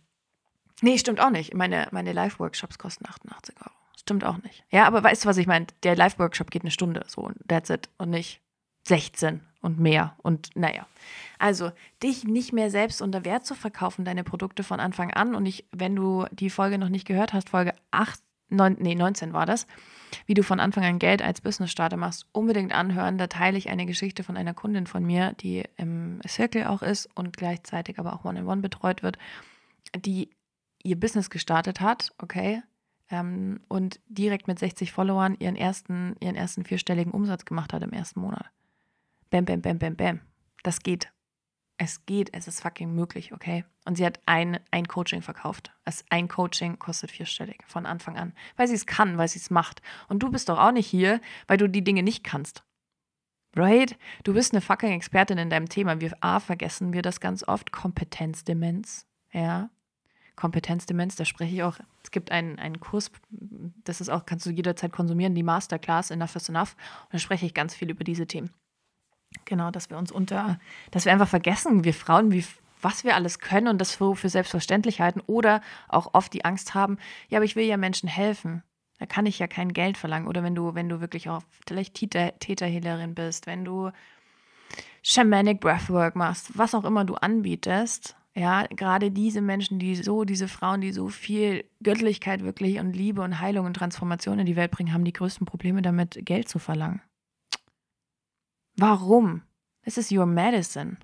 nee, 0.82 1.00
stimmt 1.00 1.20
auch 1.20 1.32
nicht. 1.32 1.56
Meine, 1.56 1.88
meine 1.90 2.13
Live-Workshops 2.13 2.78
kosten 2.78 3.08
88 3.08 3.56
Euro. 3.62 3.75
Stimmt 3.98 4.25
auch 4.25 4.38
nicht. 4.44 4.63
Ja, 4.70 4.86
aber 4.86 5.04
weißt 5.04 5.25
du, 5.25 5.30
was 5.30 5.38
ich 5.38 5.48
meine? 5.48 5.66
Der 5.82 5.96
Live-Workshop 5.96 6.52
geht 6.52 6.62
eine 6.62 6.70
Stunde, 6.70 7.04
so, 7.08 7.32
that's 7.48 7.72
it. 7.72 7.90
Und 7.98 8.12
nicht 8.12 8.42
16 8.88 9.42
und 9.63 9.79
mehr. 9.79 10.15
Und 10.22 10.50
naja. 10.55 10.86
Also, 11.39 11.72
dich 12.03 12.25
nicht 12.25 12.53
mehr 12.53 12.70
selbst 12.70 13.01
unter 13.01 13.25
Wert 13.25 13.46
zu 13.46 13.55
verkaufen, 13.55 14.05
deine 14.05 14.24
Produkte 14.24 14.63
von 14.63 14.79
Anfang 14.79 15.12
an. 15.12 15.34
Und 15.34 15.46
ich, 15.46 15.65
wenn 15.72 15.96
du 15.96 16.25
die 16.32 16.50
Folge 16.50 16.77
noch 16.77 16.89
nicht 16.89 17.08
gehört 17.08 17.34
hast, 17.34 17.50
Folge 17.50 17.74
8, 17.91 18.22
9, 18.50 18.77
nee, 18.79 18.93
19 18.93 19.34
war 19.34 19.46
das, 19.46 19.65
wie 20.27 20.36
du 20.36 20.43
von 20.43 20.60
Anfang 20.60 20.84
an 20.84 21.00
Geld 21.00 21.22
als 21.22 21.41
Business-Starter 21.41 21.98
machst, 21.98 22.27
unbedingt 22.34 22.74
anhören. 22.74 23.17
Da 23.17 23.27
teile 23.27 23.58
ich 23.58 23.70
eine 23.70 23.86
Geschichte 23.86 24.24
von 24.24 24.38
einer 24.38 24.53
Kundin 24.53 24.86
von 24.86 25.03
mir, 25.03 25.34
die 25.39 25.63
im 25.77 26.20
Circle 26.27 26.67
auch 26.67 26.82
ist 26.82 27.10
und 27.15 27.36
gleichzeitig 27.36 28.00
aber 28.00 28.13
auch 28.13 28.25
One-in-One 28.25 28.60
-one 28.60 28.62
betreut 28.62 29.01
wird, 29.01 29.17
die 29.96 30.29
ihr 30.84 31.00
Business 31.00 31.29
gestartet 31.29 31.82
hat, 31.82 32.12
okay, 32.20 32.62
ähm, 33.10 33.62
und 33.67 34.00
direkt 34.08 34.48
mit 34.48 34.60
60 34.60 34.91
Followern 34.91 35.36
ihren 35.39 35.55
ersten, 35.55 36.15
ihren 36.20 36.36
ersten 36.36 36.63
vierstelligen 36.63 37.12
Umsatz 37.12 37.46
gemacht 37.46 37.74
hat 37.74 37.82
im 37.82 37.93
ersten 37.93 38.20
Monat. 38.20 38.50
Bam, 39.34 39.46
bam, 39.46 39.63
bam, 39.63 39.80
bam, 39.80 39.96
bam. 39.96 40.20
Das 40.62 40.82
geht. 40.82 41.12
Es 41.80 42.06
geht, 42.06 42.30
es 42.36 42.48
ist 42.48 42.62
fucking 42.62 42.94
möglich, 42.94 43.34
okay? 43.34 43.66
Und 43.84 43.98
sie 43.98 44.06
hat 44.06 44.20
ein, 44.28 44.60
ein 44.70 44.88
Coaching 44.88 45.24
verkauft. 45.24 45.72
Es, 45.86 46.06
ein 46.12 46.28
Coaching 46.28 46.78
kostet 46.78 47.10
vierstellig 47.10 47.63
von 47.66 47.88
Anfang 47.88 48.16
an, 48.16 48.34
weil 48.58 48.68
sie 48.68 48.75
es 48.75 48.86
kann, 48.86 49.18
weil 49.18 49.28
sie 49.28 49.40
es 49.40 49.50
macht. 49.50 49.82
Und 50.08 50.20
du 50.22 50.30
bist 50.30 50.50
doch 50.50 50.60
auch 50.60 50.72
nicht 50.72 50.86
hier, 50.86 51.20
weil 51.48 51.58
du 51.58 51.68
die 51.68 51.84
Dinge 51.84 52.04
nicht 52.04 52.24
kannst. 52.24 52.63
Right? 53.56 53.98
Du 54.24 54.36
bist 54.36 54.54
eine 54.54 54.62
fucking 54.62 54.92
Expertin 54.92 55.40
in 55.40 55.50
deinem 55.50 55.68
Thema. 55.68 56.00
Wir 56.00 56.16
A, 56.22 56.40
vergessen 56.40 56.94
wir 56.94 57.02
das 57.02 57.20
ganz 57.20 57.44
oft. 57.44 57.72
Kompetenzdemenz. 57.72 59.08
Ja. 59.32 59.72
Kompetenzdemenz, 60.36 61.16
da 61.16 61.25
spreche 61.25 61.56
ich 61.56 61.63
auch. 61.63 61.80
Es 62.04 62.12
gibt 62.12 62.30
einen, 62.30 62.60
einen 62.60 62.80
Kurs, 62.80 63.10
das 63.32 64.00
ist 64.00 64.10
auch, 64.10 64.28
kannst 64.28 64.46
du 64.46 64.52
jederzeit 64.52 64.92
konsumieren, 64.92 65.34
die 65.34 65.42
Masterclass 65.42 66.12
Enough 66.12 66.36
is 66.36 66.50
Enough. 66.50 66.75
Und 67.06 67.13
da 67.13 67.18
spreche 67.18 67.48
ich 67.48 67.56
ganz 67.56 67.74
viel 67.74 67.90
über 67.90 68.04
diese 68.04 68.28
Themen. 68.28 68.52
Genau, 69.46 69.72
dass 69.72 69.90
wir 69.90 69.98
uns 69.98 70.12
unter, 70.12 70.60
dass 70.92 71.06
wir 71.06 71.12
einfach 71.12 71.28
vergessen, 71.28 71.84
wir 71.84 71.94
Frauen, 71.94 72.32
wie, 72.32 72.46
was 72.82 73.04
wir 73.04 73.16
alles 73.16 73.40
können 73.40 73.68
und 73.68 73.80
das 73.80 73.96
für, 73.96 74.16
für 74.16 74.30
selbstverständlich 74.30 75.02
halten 75.02 75.22
oder 75.28 75.62
auch 75.88 76.13
oft 76.13 76.34
die 76.34 76.46
Angst 76.46 76.74
haben, 76.74 76.98
ja, 77.30 77.38
aber 77.38 77.46
ich 77.46 77.56
will 77.56 77.66
ja 77.66 77.78
Menschen 77.78 78.10
helfen. 78.10 78.63
Da 79.00 79.06
kann 79.06 79.25
ich 79.25 79.40
ja 79.40 79.48
kein 79.48 79.74
Geld 79.74 79.98
verlangen. 79.98 80.28
Oder 80.28 80.44
wenn 80.44 80.56
du, 80.56 80.75
wenn 80.75 80.88
du 80.88 81.02
wirklich 81.02 81.30
auch 81.30 81.42
vielleicht 81.68 81.96
Täter, 81.96 82.38
Täterhehlerin 82.40 83.16
bist, 83.16 83.48
wenn 83.48 83.66
du 83.66 83.92
Shamanic 85.02 85.60
Breathwork 85.60 86.16
machst, 86.16 86.58
was 86.58 86.74
auch 86.74 86.86
immer 86.86 87.04
du 87.04 87.16
anbietest, 87.16 88.16
ja, 88.36 88.66
gerade 88.68 89.12
diese 89.12 89.42
Menschen, 89.42 89.78
die 89.78 89.96
so, 89.96 90.24
diese 90.24 90.48
Frauen, 90.48 90.82
die 90.82 90.92
so 90.92 91.10
viel 91.10 91.66
Göttlichkeit 91.84 92.44
wirklich 92.44 92.80
und 92.80 92.94
Liebe 92.94 93.22
und 93.22 93.40
Heilung 93.40 93.66
und 93.66 93.75
Transformation 93.75 94.40
in 94.40 94.46
die 94.46 94.56
Welt 94.56 94.72
bringen, 94.72 94.94
haben 94.94 95.06
die 95.06 95.13
größten 95.13 95.46
Probleme 95.46 95.82
damit, 95.82 96.20
Geld 96.25 96.50
zu 96.50 96.58
verlangen. 96.58 97.02
Warum? 98.75 99.44
This 99.84 99.98
is 99.98 100.12
your 100.12 100.25
medicine. 100.25 100.98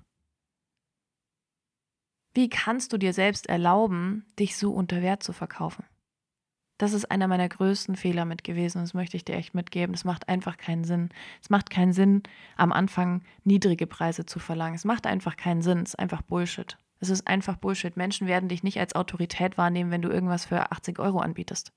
Wie 2.34 2.48
kannst 2.48 2.92
du 2.92 2.98
dir 2.98 3.12
selbst 3.12 3.48
erlauben, 3.48 4.24
dich 4.38 4.56
so 4.56 4.72
unter 4.72 5.02
Wert 5.02 5.22
zu 5.22 5.32
verkaufen? 5.32 5.84
Das 6.78 6.94
ist 6.94 7.10
einer 7.10 7.28
meiner 7.28 7.48
größten 7.48 7.94
Fehler 7.94 8.24
mit 8.24 8.42
gewesen 8.42 8.78
und 8.78 8.84
das 8.84 8.94
möchte 8.94 9.16
ich 9.16 9.24
dir 9.24 9.34
echt 9.34 9.52
mitgeben. 9.54 9.94
Es 9.94 10.04
macht 10.04 10.28
einfach 10.30 10.56
keinen 10.56 10.84
Sinn. 10.84 11.10
Es 11.42 11.50
macht 11.50 11.68
keinen 11.68 11.92
Sinn, 11.92 12.22
am 12.56 12.72
Anfang 12.72 13.22
niedrige 13.44 13.86
Preise 13.86 14.24
zu 14.24 14.38
verlangen. 14.38 14.76
Es 14.76 14.86
macht 14.86 15.06
einfach 15.06 15.36
keinen 15.36 15.60
Sinn. 15.60 15.80
Es 15.80 15.90
ist 15.90 15.98
einfach 15.98 16.22
Bullshit. 16.22 16.78
Es 16.98 17.10
ist 17.10 17.26
einfach 17.26 17.56
Bullshit. 17.56 17.96
Menschen 17.98 18.26
werden 18.26 18.48
dich 18.48 18.62
nicht 18.62 18.80
als 18.80 18.94
Autorität 18.94 19.58
wahrnehmen, 19.58 19.90
wenn 19.90 20.00
du 20.00 20.08
irgendwas 20.08 20.46
für 20.46 20.72
80 20.72 20.98
Euro 21.00 21.18
anbietest. 21.18 21.72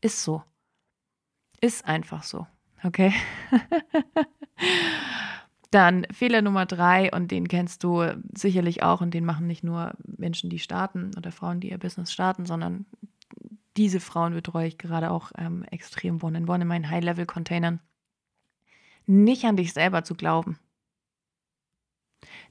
Ist 0.00 0.24
so. 0.24 0.42
Ist 1.60 1.84
einfach 1.84 2.24
so. 2.24 2.48
Okay? 2.82 3.12
Dann 5.70 6.06
Fehler 6.12 6.42
Nummer 6.42 6.66
drei, 6.66 7.10
und 7.12 7.30
den 7.30 7.48
kennst 7.48 7.82
du 7.82 8.04
sicherlich 8.36 8.82
auch, 8.82 9.00
und 9.00 9.14
den 9.14 9.24
machen 9.24 9.46
nicht 9.46 9.64
nur 9.64 9.94
Menschen, 10.04 10.50
die 10.50 10.58
starten 10.58 11.12
oder 11.16 11.32
Frauen, 11.32 11.60
die 11.60 11.70
ihr 11.70 11.78
Business 11.78 12.12
starten, 12.12 12.44
sondern 12.44 12.84
diese 13.78 14.00
Frauen 14.00 14.34
betreue 14.34 14.66
ich 14.66 14.76
gerade 14.76 15.10
auch 15.10 15.32
ähm, 15.38 15.64
extrem 15.70 16.22
one-in-one 16.22 16.62
in 16.62 16.68
meinen 16.68 16.90
High-Level-Containern. 16.90 17.80
Nicht 19.06 19.44
an 19.44 19.56
dich 19.56 19.72
selber 19.72 20.04
zu 20.04 20.14
glauben. 20.14 20.58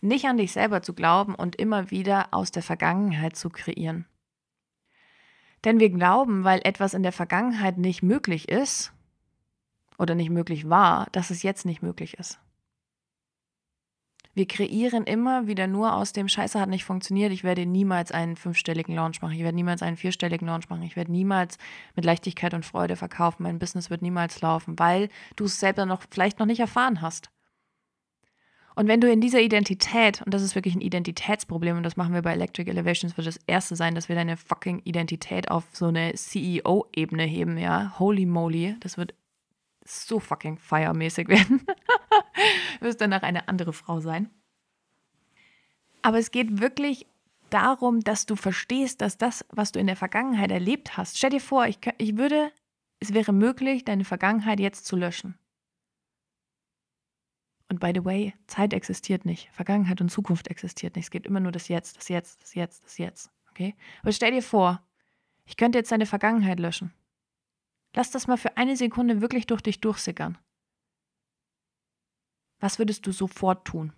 Nicht 0.02 0.26
an 0.26 0.38
dich 0.38 0.52
selber 0.52 0.82
zu 0.82 0.94
glauben 0.94 1.36
und 1.36 1.56
immer 1.56 1.92
wieder 1.92 2.30
aus 2.32 2.50
der 2.50 2.64
Vergangenheit 2.64 3.36
zu 3.36 3.52
kreieren. 3.52 4.06
Denn 5.64 5.80
wir 5.80 5.92
glauben, 5.92 6.44
weil 6.44 6.62
etwas 6.64 6.96
in 6.96 7.04
der 7.04 7.12
Vergangenheit 7.12 7.78
nicht 7.78 8.02
möglich 8.02 8.50
ist 8.50 8.94
oder 10.02 10.16
nicht 10.16 10.32
möglich 10.32 10.68
war, 10.68 11.08
dass 11.12 11.30
es 11.30 11.44
jetzt 11.44 11.66
nicht 11.66 11.82
möglich 11.82 12.16
ist. 12.16 12.40
Wir 14.34 14.48
kreieren 14.48 15.04
immer 15.04 15.48
wieder 15.48 15.68
nur 15.68 15.94
aus 15.94 16.14
dem 16.14 16.30
Scheiße 16.30 16.60
hat 16.60 16.70
nicht 16.70 16.86
funktioniert. 16.86 17.34
Ich 17.34 17.44
werde 17.44 17.66
niemals 17.66 18.14
einen 18.14 18.38
fünfstelligen 18.38 18.96
Launch 18.96 19.22
machen. 19.22 19.34
Ich 19.34 19.44
werde 19.44 19.56
niemals 19.56 19.82
einen 19.82 19.98
vierstelligen 19.98 20.48
Launch 20.48 20.70
machen. 20.70 20.84
Ich 20.84 20.96
werde 20.96 21.12
niemals 21.12 21.58
mit 21.96 22.06
Leichtigkeit 22.06 22.54
und 22.54 22.66
Freude 22.66 22.96
verkaufen. 22.96 23.44
Mein 23.44 23.60
Business 23.60 23.90
wird 23.90 24.02
niemals 24.02 24.40
laufen, 24.40 24.80
weil 24.80 25.10
du 25.36 25.46
es 25.46 25.60
selber 25.60 25.86
noch 25.86 26.04
vielleicht 26.10 26.40
noch 26.40 26.46
nicht 26.46 26.62
erfahren 26.62 27.02
hast. 27.02 27.30
Und 28.74 28.88
wenn 28.88 29.02
du 29.02 29.12
in 29.12 29.20
dieser 29.20 29.42
Identität, 29.42 30.22
und 30.22 30.34
das 30.34 30.42
ist 30.42 30.56
wirklich 30.56 30.76
ein 30.76 30.82
Identitätsproblem, 30.82 31.76
und 31.76 31.84
das 31.84 31.98
machen 31.98 32.14
wir 32.14 32.22
bei 32.22 32.32
Electric 32.32 32.72
Elevations, 32.72 33.18
wird 33.18 33.28
das 33.28 33.40
erste 33.46 33.76
sein, 33.76 33.96
dass 33.96 34.08
wir 34.08 34.16
deine 34.16 34.38
fucking 34.38 34.80
Identität 34.86 35.52
auf 35.52 35.66
so 35.74 35.88
eine 35.88 36.14
CEO-Ebene 36.14 37.24
heben, 37.24 37.58
ja. 37.58 38.00
Holy 38.00 38.26
moly, 38.26 38.78
das 38.80 38.98
wird 38.98 39.14
so 39.86 40.20
fucking 40.20 40.58
feiermäßig 40.58 41.28
werden. 41.30 41.66
wirst 42.80 43.02
danach 43.02 43.24
eine 43.24 43.48
andere 43.48 43.74
Frau 43.74 44.00
sein. 44.00 44.30
Aber 46.02 46.18
es 46.18 46.32
geht 46.32 46.60
wirklich 46.60 47.06
darum, 47.50 48.00
dass 48.02 48.26
du 48.26 48.36
verstehst, 48.36 49.02
dass 49.02 49.18
das, 49.18 49.46
was 49.50 49.72
du 49.72 49.80
in 49.80 49.88
der 49.88 49.96
Vergangenheit 49.96 50.52
erlebt 50.52 50.98
hast, 50.98 51.18
stell 51.18 51.30
dir 51.30 51.42
vor, 51.42 51.68
ich, 51.68 51.80
ich 51.98 52.18
würde, 52.18 52.52
es 53.00 53.14
wäre 53.14 53.34
möglich, 53.34 53.86
deine 53.86 54.06
Vergangenheit 54.06 54.60
jetzt 54.60 54.86
zu 54.86 54.96
löschen. 54.96 55.38
Und 57.70 57.80
by 57.80 57.92
the 57.94 58.04
way, 58.04 58.34
Zeit 58.48 58.74
existiert 58.74 59.26
nicht. 59.26 59.50
Vergangenheit 59.54 60.02
und 60.02 60.10
Zukunft 60.10 60.50
existiert 60.50 60.96
nicht. 60.96 61.06
Es 61.06 61.12
geht 61.12 61.26
immer 61.26 61.40
nur 61.40 61.54
das 61.54 61.70
Jetzt, 61.70 61.98
das 61.98 62.10
Jetzt, 62.10 62.42
das 62.42 62.54
Jetzt, 62.54 62.84
das 62.84 62.98
Jetzt. 62.98 63.32
Okay? 63.50 63.76
Aber 64.02 64.12
stell 64.12 64.32
dir 64.32 64.44
vor, 64.44 64.84
ich 65.46 65.56
könnte 65.56 65.78
jetzt 65.78 65.92
deine 65.92 66.06
Vergangenheit 66.06 66.60
löschen. 66.60 66.94
Lass 67.94 68.12
das 68.12 68.28
mal 68.28 68.38
für 68.38 68.58
eine 68.58 68.78
Sekunde 68.78 69.22
wirklich 69.22 69.48
durch 69.48 69.62
dich 69.62 69.82
durchsickern. 69.82 70.38
Was 72.60 72.80
würdest 72.80 73.06
du 73.06 73.12
sofort 73.12 73.66
tun? 73.66 73.94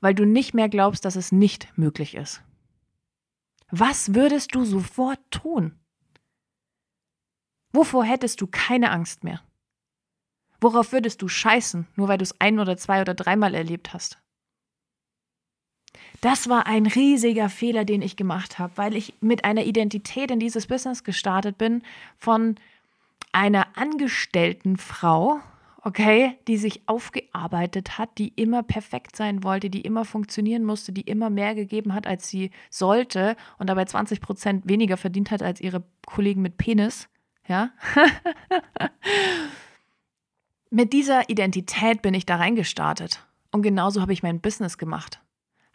Weil 0.00 0.14
du 0.14 0.24
nicht 0.24 0.54
mehr 0.54 0.68
glaubst, 0.68 1.04
dass 1.04 1.16
es 1.16 1.32
nicht 1.32 1.76
möglich 1.76 2.14
ist. 2.14 2.42
Was 3.70 4.14
würdest 4.14 4.54
du 4.54 4.64
sofort 4.64 5.20
tun? 5.30 5.78
Wovor 7.72 8.04
hättest 8.04 8.40
du 8.40 8.46
keine 8.46 8.90
Angst 8.90 9.24
mehr? 9.24 9.42
Worauf 10.60 10.92
würdest 10.92 11.22
du 11.22 11.28
scheißen, 11.28 11.86
nur 11.96 12.08
weil 12.08 12.18
du 12.18 12.24
es 12.24 12.38
ein 12.40 12.58
oder 12.58 12.76
zwei 12.76 13.00
oder 13.00 13.14
dreimal 13.14 13.54
erlebt 13.54 13.94
hast? 13.94 14.20
Das 16.20 16.50
war 16.50 16.66
ein 16.66 16.86
riesiger 16.86 17.48
Fehler, 17.48 17.84
den 17.84 18.02
ich 18.02 18.16
gemacht 18.16 18.58
habe, 18.58 18.72
weil 18.76 18.94
ich 18.94 19.14
mit 19.20 19.44
einer 19.44 19.64
Identität 19.64 20.30
in 20.30 20.38
dieses 20.38 20.66
Business 20.66 21.02
gestartet 21.02 21.56
bin 21.56 21.82
von 22.16 22.56
einer 23.32 23.66
angestellten 23.76 24.76
Frau, 24.76 25.40
okay, 25.82 26.36
die 26.46 26.58
sich 26.58 26.82
aufgearbeitet 26.86 27.96
hat, 27.96 28.18
die 28.18 28.28
immer 28.36 28.62
perfekt 28.62 29.16
sein 29.16 29.42
wollte, 29.44 29.70
die 29.70 29.80
immer 29.80 30.04
funktionieren 30.04 30.64
musste, 30.64 30.92
die 30.92 31.02
immer 31.02 31.30
mehr 31.30 31.54
gegeben 31.54 31.94
hat, 31.94 32.06
als 32.06 32.28
sie 32.28 32.50
sollte 32.68 33.34
und 33.58 33.68
dabei 33.70 33.86
20 33.86 34.20
Prozent 34.20 34.68
weniger 34.68 34.98
verdient 34.98 35.30
hat 35.30 35.42
als 35.42 35.60
ihre 35.60 35.82
Kollegen 36.04 36.42
mit 36.42 36.58
Penis, 36.58 37.08
ja. 37.48 37.70
mit 40.70 40.92
dieser 40.92 41.30
Identität 41.30 42.02
bin 42.02 42.12
ich 42.12 42.26
da 42.26 42.36
reingestartet 42.36 43.26
und 43.52 43.62
genauso 43.62 44.02
habe 44.02 44.12
ich 44.12 44.22
mein 44.22 44.40
Business 44.40 44.76
gemacht. 44.76 45.20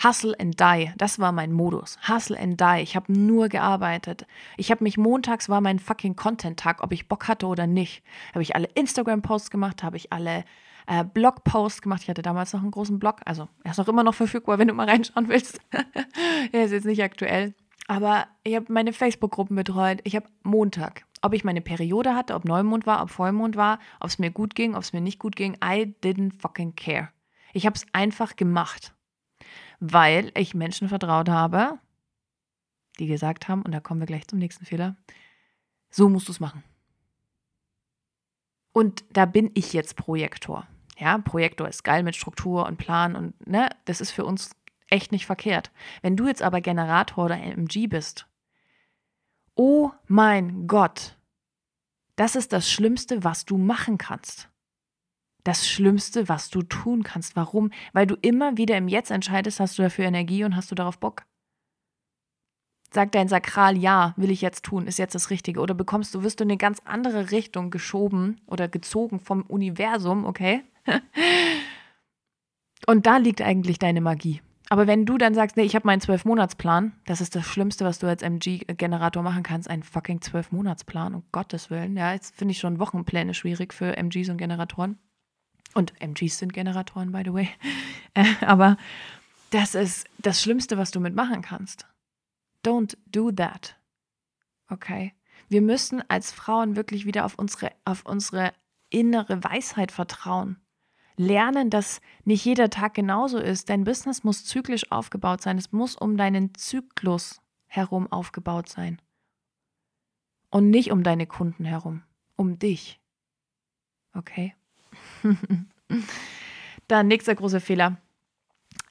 Hustle 0.04 0.36
and 0.40 0.60
die, 0.60 0.92
das 0.98 1.20
war 1.20 1.32
mein 1.32 1.52
Modus. 1.52 1.98
Hustle 2.08 2.38
and 2.40 2.60
die. 2.60 2.82
Ich 2.82 2.96
habe 2.96 3.12
nur 3.12 3.48
gearbeitet. 3.48 4.28
Ich 4.58 4.70
habe 4.72 4.84
mich 4.84 4.98
montags 4.98 5.48
war 5.48 5.62
mein 5.62 5.80
fucking 5.80 6.16
Content-Tag, 6.16 6.84
ob 6.84 6.92
ich 6.92 7.08
Bock 7.08 7.28
hatte 7.28 7.48
oder 7.48 7.66
nicht. 7.66 8.04
Habe 8.32 8.44
ich 8.44 8.56
alle 8.56 8.68
Instagram-Posts 8.76 9.50
gemacht, 9.50 9.84
habe 9.84 9.98
ich 9.98 10.12
alle 10.12 10.44
äh, 10.88 11.04
Blog-Posts 11.06 11.82
gemacht. 11.82 12.04
Ich 12.04 12.10
hatte 12.10 12.22
damals 12.22 12.52
noch 12.54 12.62
einen 12.62 12.72
großen 12.72 13.00
Blog, 13.00 13.22
also 13.26 13.48
er 13.64 13.72
ist 13.72 13.80
auch 13.80 13.88
immer 13.88 14.04
noch 14.04 14.16
verfügbar, 14.16 14.58
wenn 14.60 14.68
du 14.68 14.74
mal 14.74 14.90
reinschauen 14.90 15.30
willst. 15.30 15.60
er 16.52 16.66
ist 16.66 16.72
jetzt 16.72 16.86
nicht 16.86 17.04
aktuell. 17.04 17.54
Aber 17.88 18.28
ich 18.44 18.56
habe 18.56 18.66
meine 18.70 18.94
Facebook-Gruppen 18.94 19.56
betreut. 19.56 20.02
Ich 20.04 20.16
habe 20.16 20.26
Montag, 20.44 21.06
ob 21.22 21.34
ich 21.34 21.44
meine 21.44 21.62
Periode 21.62 22.16
hatte, 22.16 22.34
ob 22.34 22.44
Neumond 22.44 22.86
war, 22.86 23.02
ob 23.02 23.12
Vollmond 23.12 23.56
war, 23.56 23.80
ob 24.00 24.10
es 24.10 24.20
mir 24.20 24.32
gut 24.32 24.56
ging, 24.56 24.76
ob 24.76 24.82
es 24.82 24.92
mir 24.92 25.02
nicht 25.02 25.20
gut 25.20 25.36
ging. 25.36 25.54
I 25.64 25.94
didn't 26.04 26.34
fucking 26.40 26.76
care. 26.76 27.10
Ich 27.54 27.66
habe 27.66 27.76
es 27.76 27.86
einfach 27.94 28.36
gemacht 28.36 28.96
weil 29.80 30.32
ich 30.36 30.54
Menschen 30.54 30.90
vertraut 30.90 31.30
habe, 31.30 31.80
die 33.00 33.08
gesagt 33.08 33.48
haben, 33.48 33.62
und 33.62 33.72
da 33.72 33.80
kommen 33.80 34.00
wir 34.00 34.08
gleich 34.08 34.28
zum 34.28 34.40
nächsten 34.40 34.66
Fehler, 34.66 34.96
so 35.90 36.10
musst 36.10 36.28
du 36.28 36.32
es 36.32 36.40
machen. 36.40 36.64
Und 38.72 39.06
da 39.12 39.26
bin 39.26 39.52
ich 39.54 39.74
jetzt 39.74 39.96
Projektor. 39.96 40.68
Ja, 40.98 41.18
Projektor 41.18 41.68
ist 41.68 41.84
geil 41.84 42.04
mit 42.04 42.16
Struktur 42.16 42.66
und 42.66 42.78
Plan 42.78 43.16
und 43.16 43.48
ne, 43.48 43.70
das 43.86 44.02
ist 44.02 44.12
für 44.12 44.26
uns 44.26 44.56
echt 44.88 45.12
nicht 45.12 45.26
verkehrt. 45.26 45.72
Wenn 46.02 46.16
du 46.16 46.28
jetzt 46.28 46.42
aber 46.42 46.62
Generator 46.62 47.26
oder 47.26 47.38
MG 47.38 47.88
bist, 47.88 48.28
oh 49.56 49.92
mein 50.08 50.68
Gott, 50.68 51.18
das 52.16 52.36
ist 52.36 52.54
das 52.54 52.70
Schlimmste, 52.70 53.24
was 53.24 53.46
du 53.46 53.58
machen 53.58 53.98
kannst 53.98 54.50
das 55.46 55.68
Schlimmste, 55.68 56.28
was 56.28 56.50
du 56.50 56.64
tun 56.64 57.04
kannst. 57.04 57.36
Warum? 57.36 57.72
Weil 57.94 58.08
du 58.08 58.16
immer 58.22 58.58
wieder 58.58 58.78
im 58.78 58.90
Jetzt 58.90 59.12
entscheidest, 59.12 59.62
hast 59.62 59.78
du 59.78 59.84
dafür 59.84 60.06
Energie 60.06 60.44
und 60.44 60.56
hast 60.56 60.72
du 60.72 60.76
darauf 60.76 60.98
Bock. 60.98 61.24
Sagt 62.92 63.16
dein 63.16 63.28
Sakral, 63.28 63.78
ja, 63.78 64.14
will 64.18 64.32
ich 64.32 64.42
jetzt 64.42 64.64
tun, 64.64 64.88
ist 64.88 65.00
jetzt 65.00 65.16
das 65.16 65.30
Richtige. 65.30 65.60
Oder 65.60 65.74
bekommst 65.74 66.16
du, 66.16 66.24
wirst 66.24 66.40
du 66.40 66.44
in 66.44 66.50
eine 66.50 66.58
ganz 66.58 66.80
andere 66.84 67.32
Richtung 67.32 67.70
geschoben 67.70 68.42
oder 68.48 68.68
gezogen 68.68 69.20
vom 69.20 69.44
Universum, 69.44 70.26
okay? 70.26 70.64
und 72.88 73.06
da 73.06 73.18
liegt 73.18 73.42
eigentlich 73.42 73.80
deine 73.80 74.02
Magie. 74.02 74.42
Aber 74.70 74.88
wenn 74.88 75.06
du 75.06 75.20
dann 75.20 75.36
sagst, 75.36 75.58
nee, 75.58 75.64
ich 75.64 75.76
habe 75.76 75.86
meinen 75.86 76.02
Zwölf-Monats-Plan, 76.02 76.94
das 77.06 77.22
ist 77.22 77.36
das 77.36 77.46
Schlimmste, 77.46 77.86
was 77.86 78.00
du 78.00 78.08
als 78.08 78.24
MG-Generator 78.24 79.22
machen 79.22 79.44
kannst, 79.44 79.70
ein 79.70 79.84
fucking 79.84 80.22
Zwölf-Monats-Plan, 80.22 81.14
um 81.14 81.24
Gottes 81.32 81.70
Willen. 81.70 81.96
Ja, 81.96 82.14
jetzt 82.14 82.36
finde 82.36 82.54
ich 82.54 82.60
schon 82.60 82.80
Wochenpläne 82.80 83.36
schwierig 83.36 83.76
für 83.76 83.96
MGs 83.96 84.30
und 84.30 84.38
Generatoren. 84.38 84.98
Und 85.76 85.94
MGs 86.02 86.40
sind 86.40 86.54
Generatoren, 86.54 87.12
by 87.12 87.22
the 87.24 87.34
way. 87.34 87.50
Äh, 88.18 88.46
aber 88.46 88.78
das 89.50 89.76
ist 89.76 90.08
das 90.20 90.42
Schlimmste, 90.42 90.78
was 90.78 90.90
du 90.90 91.02
mitmachen 91.02 91.42
kannst. 91.42 91.86
Don't 92.64 92.96
do 93.08 93.30
that. 93.30 93.76
Okay? 94.70 95.14
Wir 95.50 95.62
müssen 95.62 96.02
als 96.10 96.32
Frauen 96.32 96.78
wirklich 96.78 97.06
wieder 97.06 97.26
auf 97.26 97.36
unsere, 97.38 97.74
auf 97.84 98.06
unsere 98.06 98.54
innere 98.90 99.44
Weisheit 99.44 99.92
vertrauen. 99.92 100.62
Lernen, 101.18 101.70
dass 101.70 102.00
nicht 102.24 102.46
jeder 102.46 102.70
Tag 102.70 102.94
genauso 102.94 103.38
ist. 103.38 103.70
Dein 103.70 103.84
Business 103.84 104.24
muss 104.24 104.46
zyklisch 104.46 104.90
aufgebaut 104.94 105.42
sein. 105.42 105.58
Es 105.58 105.74
muss 105.74 105.98
um 105.98 106.16
deinen 106.16 106.56
Zyklus 106.56 107.42
herum 107.68 108.10
aufgebaut 108.10 108.70
sein. 108.70 109.02
Und 110.52 110.70
nicht 110.70 110.92
um 110.92 111.04
deine 111.04 111.28
Kunden 111.28 111.66
herum. 111.66 112.04
Um 112.38 112.60
dich. 112.60 113.02
Okay? 114.14 114.56
Dann 116.88 117.08
nächster 117.08 117.36
großer 117.36 117.62
Fehler. 117.62 117.98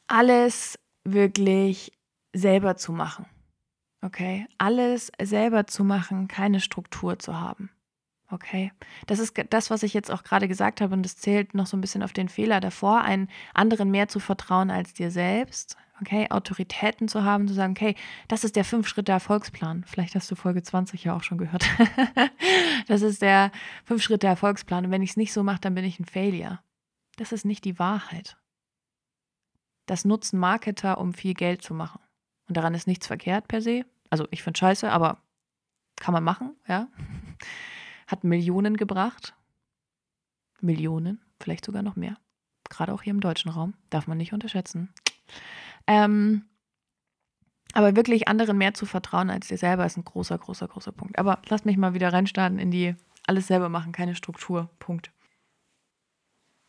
Alles 0.07 0.79
wirklich 1.05 1.93
selber 2.33 2.77
zu 2.77 2.93
machen. 2.93 3.27
Okay? 4.03 4.47
Alles 4.59 5.11
selber 5.21 5.67
zu 5.67 5.85
machen, 5.85 6.29
keine 6.29 6.61
Struktur 6.61 7.19
zu 7.19 7.41
haben. 7.41 7.71
Okay, 8.31 8.73
das 9.07 9.19
ist 9.19 9.35
das, 9.51 9.71
was 9.71 9.83
ich 9.83 9.93
jetzt 9.93 10.11
auch 10.11 10.25
gerade 10.25 10.49
gesagt 10.49 10.81
habe, 10.81 10.95
und 10.95 11.03
das 11.03 11.17
zählt 11.17 11.55
noch 11.55 11.67
so 11.67 11.77
ein 11.77 11.83
bisschen 11.83 12.03
auf 12.03 12.15
den 12.15 12.29
Fehler 12.29 12.61
davor, 12.61 13.03
einen 13.03 13.29
anderen 13.53 13.91
mehr 13.91 14.09
zu 14.09 14.19
vertrauen 14.19 14.71
als 14.71 14.95
dir 14.95 15.11
selbst. 15.11 15.77
Okay, 16.01 16.27
Autoritäten 16.31 17.07
zu 17.07 17.23
haben, 17.23 17.47
zu 17.47 17.55
sagen, 17.55 17.73
okay, 17.73 17.95
das 18.27 18.43
ist 18.43 18.57
der 18.57 18.65
Fünf-Schritte-Erfolgsplan. 18.65 19.85
Vielleicht 19.87 20.15
hast 20.17 20.29
du 20.31 20.35
Folge 20.35 20.63
20 20.63 21.05
ja 21.05 21.15
auch 21.15 21.23
schon 21.23 21.39
gehört. 21.39 21.65
das 22.89 23.03
ist 23.03 23.23
der 23.23 23.53
Fünf-Schritte-Erfolgsplan. 23.85 24.87
Und 24.87 24.91
wenn 24.91 25.03
ich 25.03 25.11
es 25.11 25.17
nicht 25.17 25.33
so 25.33 25.45
mache, 25.45 25.61
dann 25.61 25.75
bin 25.75 25.85
ich 25.85 26.01
ein 26.01 26.05
Failure. 26.05 26.59
Das 27.17 27.31
ist 27.31 27.45
nicht 27.45 27.65
die 27.65 27.79
Wahrheit. 27.79 28.37
Das 29.87 30.05
nutzen 30.05 30.41
Marketer, 30.41 30.99
um 30.99 31.15
viel 31.15 31.35
Geld 31.35 31.63
zu 31.63 31.75
machen. 31.75 32.01
Und 32.49 32.57
daran 32.57 32.75
ist 32.75 32.89
nichts 32.89 33.07
verkehrt 33.07 33.47
per 33.47 33.63
se. 33.63 33.85
Also 34.11 34.27
ich 34.33 34.43
finde 34.43 34.59
scheiße, 34.59 34.91
aber 34.91 35.19
kann 35.97 36.13
man 36.13 36.25
machen, 36.25 36.57
ja 36.67 36.89
hat 38.07 38.25
Millionen 38.25 38.77
gebracht. 38.77 39.35
Millionen, 40.61 41.21
vielleicht 41.41 41.65
sogar 41.65 41.83
noch 41.83 41.97
mehr. 41.97 42.17
Gerade 42.71 42.93
auch 42.93 43.03
hier 43.03 43.13
im 43.13 43.21
deutschen 43.21 43.51
Raum. 43.51 43.75
Darf 43.91 44.07
man 44.07 44.19
nicht 44.19 44.33
unterschätzen. 44.33 44.93
Ähm, 45.87 46.45
aber 47.73 47.97
wirklich 47.97 48.29
anderen 48.29 48.57
mehr 48.57 48.73
zu 48.73 48.87
vertrauen 48.87 49.31
als 49.31 49.49
dir 49.49 49.59
selber 49.59 49.85
ist 49.85 49.97
ein 49.97 50.05
großer, 50.05 50.39
großer, 50.39 50.69
großer 50.69 50.93
Punkt. 50.93 51.19
Aber 51.19 51.43
lass 51.49 51.65
mich 51.65 51.77
mal 51.77 51.95
wieder 51.95 52.13
reinstarten 52.13 52.59
in 52.59 52.71
die 52.71 52.95
alles 53.27 53.47
selber 53.47 53.69
machen, 53.69 53.93
keine 53.93 54.15
Struktur. 54.15 54.71
Punkt. 54.79 55.11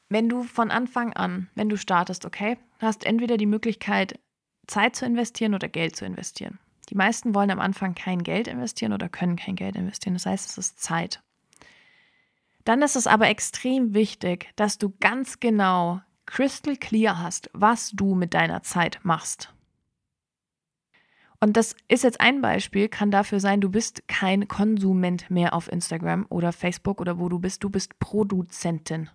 Wenn 0.09 0.29
du 0.29 0.43
von 0.43 0.71
Anfang 0.71 1.13
an, 1.13 1.49
wenn 1.55 1.69
du 1.69 1.77
startest, 1.77 2.25
okay, 2.25 2.57
hast 2.79 3.05
entweder 3.05 3.37
die 3.37 3.45
Möglichkeit, 3.45 4.19
Zeit 4.67 4.95
zu 4.95 5.05
investieren 5.05 5.53
oder 5.53 5.67
Geld 5.67 5.95
zu 5.95 6.05
investieren. 6.05 6.59
Die 6.89 6.95
meisten 6.95 7.33
wollen 7.33 7.51
am 7.51 7.59
Anfang 7.59 7.95
kein 7.95 8.23
Geld 8.23 8.47
investieren 8.47 8.93
oder 8.93 9.09
können 9.09 9.35
kein 9.35 9.55
Geld 9.55 9.75
investieren. 9.75 10.13
Das 10.13 10.25
heißt, 10.25 10.49
es 10.49 10.57
ist 10.57 10.79
Zeit. 10.79 11.21
Dann 12.65 12.81
ist 12.81 12.95
es 12.95 13.07
aber 13.07 13.29
extrem 13.29 13.93
wichtig, 13.93 14.51
dass 14.55 14.77
du 14.77 14.93
ganz 14.99 15.39
genau 15.39 16.01
crystal 16.25 16.75
clear 16.75 17.21
hast, 17.21 17.49
was 17.53 17.91
du 17.91 18.15
mit 18.15 18.33
deiner 18.33 18.63
Zeit 18.63 18.99
machst. 19.03 19.53
Und 21.39 21.57
das 21.57 21.75
ist 21.87 22.03
jetzt 22.03 22.21
ein 22.21 22.41
Beispiel, 22.41 22.89
kann 22.89 23.11
dafür 23.11 23.39
sein, 23.39 23.61
du 23.61 23.69
bist 23.69 24.07
kein 24.07 24.47
Konsument 24.47 25.29
mehr 25.29 25.53
auf 25.53 25.71
Instagram 25.71 26.25
oder 26.29 26.51
Facebook 26.51 26.99
oder 26.99 27.19
wo 27.19 27.29
du 27.29 27.37
bist, 27.37 27.63
du 27.63 27.69
bist 27.69 27.99
Produzentin, 27.99 29.09